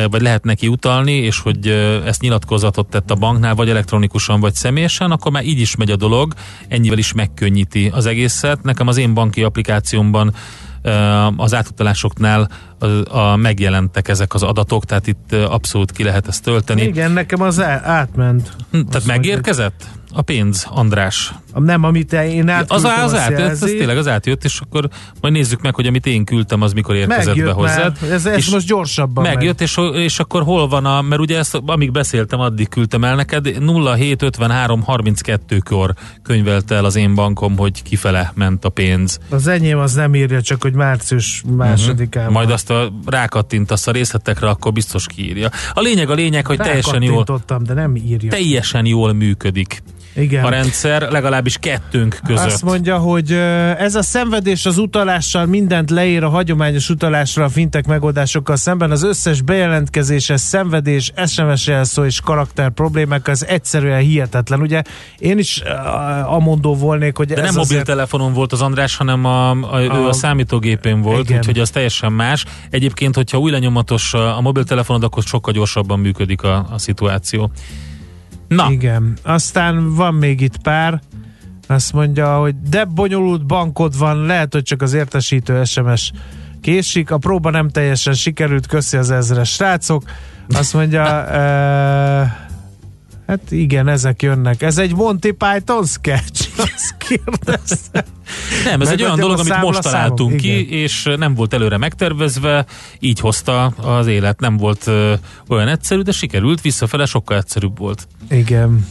[0.10, 1.68] vagy lehet neki utalni, és hogy
[2.06, 5.96] ezt nyilatkozatot tett a banknál, vagy elektronikusan, vagy személyesen, akkor már így is megy a
[5.96, 6.34] dolog,
[6.68, 8.64] ennyivel is megkönnyíti az egészet.
[8.64, 10.34] Nekem az én banki applikációmban
[11.38, 12.50] az átutalásoknál
[12.80, 16.82] a, a megjelentek ezek az adatok, tehát itt abszolút ki lehet ezt tölteni.
[16.82, 18.56] Igen, nekem az átment.
[18.72, 19.88] Hm, Tehát megérkezett?
[20.14, 21.34] A pénz, András.
[21.54, 23.78] Nem, amit én Az, átküldtem, az azt átjött, ez jelzi.
[23.78, 24.90] tényleg az átjött, és akkor
[25.22, 27.98] majd nézzük meg, hogy amit én küldtem, az mikor érkezett Megjött be hozzád.
[28.02, 28.12] már.
[28.12, 31.62] Ez, ez és most gyorsabban megjött, és, és akkor hol van a, mert ugye ezt,
[31.66, 35.94] amíg beszéltem, addig küldtem el neked, 0753 32-kor
[36.24, 39.20] könyvelte el az én bankom, hogy kifele ment a pénz.
[39.30, 42.24] Az enyém az nem írja, csak hogy március másodikán.
[42.24, 42.34] Mhm.
[42.34, 45.50] Majd azt a rákattintasz a részletekre, akkor biztos kiírja.
[45.74, 47.26] A lényeg a lényeg, hogy teljesen jól,
[47.60, 48.30] de nem írja.
[48.30, 49.84] teljesen jól működik
[50.16, 50.44] Igen.
[50.44, 52.46] a rendszer, legalábbis kettőnk között.
[52.46, 53.32] Azt mondja, hogy
[53.78, 58.92] ez a szenvedés az utalással mindent leír a hagyományos utalásra a fintek megoldásokkal szemben.
[58.92, 64.62] Az összes bejelentkezéses szenvedés, SMS jelszó és karakter problémák az egyszerűen hihetetlen.
[64.62, 64.82] Ugye
[65.18, 65.62] én is
[66.26, 67.70] amondó volnék, hogy De ez nem azért...
[67.70, 71.38] mobiltelefonon volt az András, hanem a, a, a, ő A- számítógépén volt, Igen.
[71.38, 72.46] úgyhogy az teljesen más.
[72.70, 77.52] Egyébként, hogyha új lenyomatos a a mobiltelefonod, akkor sokkal gyorsabban működik a, a szituáció.
[78.56, 79.18] Na, Igen.
[79.24, 81.02] Aztán van még itt pár.
[81.68, 86.12] Azt mondja, hogy de bonyolult bankod van, lehet, hogy csak az értesítő SMS
[86.62, 87.12] késik.
[87.12, 90.04] A próba nem teljesen sikerült, köszi az ezres srácok.
[90.50, 91.04] Azt mondja,
[93.32, 94.62] hát igen, ezek jönnek.
[94.62, 96.50] Ez egy Monty Python sketch?
[96.76, 98.06] Azt kérdezte.
[98.66, 99.82] nem, ez egy olyan dolog, amit most számom.
[99.82, 100.80] találtunk ki, Igen.
[100.80, 102.66] és nem volt előre megtervezve,
[103.00, 104.40] így hozta az élet.
[104.40, 105.14] Nem volt ö,
[105.48, 108.08] olyan egyszerű, de sikerült, visszafele sokkal egyszerűbb volt.
[108.30, 108.88] Igen.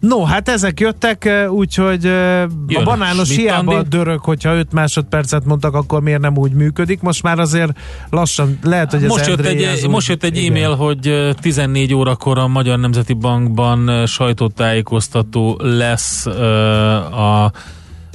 [0.00, 3.88] No, hát ezek jöttek, úgyhogy eh, a Jön banános Schmidt hiába Andi.
[3.88, 7.00] dörög, hogyha 5 másodpercet mondtak, akkor miért nem úgy működik.
[7.00, 7.78] Most már azért
[8.10, 10.50] lassan, lehet, hogy ez Most jött, egy, úgy- most jött egy igen.
[10.50, 17.52] e-mail, hogy ö, 14 órakor a Magyar Nemzeti Bankban sajtótájékoztató lesz a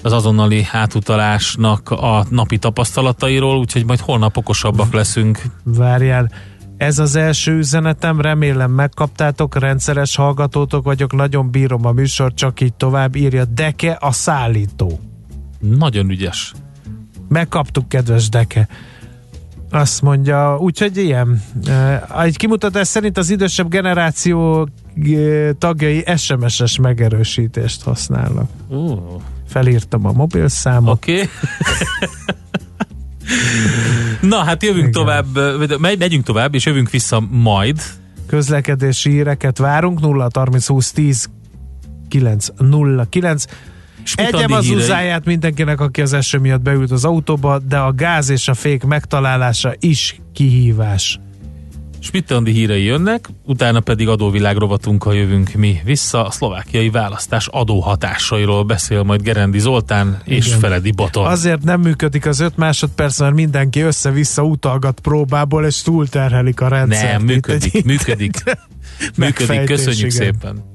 [0.03, 5.41] az azonnali átutalásnak a napi tapasztalatairól, úgyhogy majd holnap okosabbak leszünk.
[5.63, 6.31] Várjál,
[6.81, 12.73] ez az első üzenetem, remélem megkaptátok, rendszeres hallgatótok vagyok, nagyon bírom a műsor, csak így
[12.73, 14.99] tovább írja Deke a szállító.
[15.59, 16.53] Nagyon ügyes.
[17.27, 18.67] Megkaptuk, kedves Deke.
[19.71, 21.41] Azt mondja, úgyhogy ilyen.
[22.21, 24.69] Egy kimutatás szerint az idősebb generáció
[25.57, 28.49] tagjai SMS-es megerősítést használnak.
[28.67, 28.99] Uh.
[29.47, 30.93] Felírtam a mobilszámot.
[30.93, 31.11] Oké.
[31.11, 31.29] Okay.
[34.21, 34.91] Na, hát jövünk Igen.
[34.91, 35.25] tovább,
[35.79, 37.81] megy- megyünk tovább, és jövünk vissza majd.
[38.27, 41.29] Közlekedési híreket várunk 0 30 20 10
[42.07, 43.45] 9 0 9
[44.03, 48.29] Schmidt Egyem az uzáját mindenkinek, aki az eső miatt beült az autóba, de a gáz
[48.29, 51.19] és a fék megtalálása is kihívás.
[52.03, 56.25] Schmidt Andi hírei jönnek, utána pedig adóvilág rovatunkkal jövünk mi vissza.
[56.25, 60.59] A szlovákiai választás adóhatásairól beszél majd Gerendi Zoltán és Igen.
[60.59, 61.25] Feledi Baton.
[61.25, 67.11] Azért nem működik az 5 másodperc, mert mindenki össze-vissza utalgat próbából, és túlterhelik a rendszert.
[67.11, 68.43] Nem, Itt működik, egy- működik.
[69.17, 70.09] Működik, köszönjük igen.
[70.09, 70.70] szépen.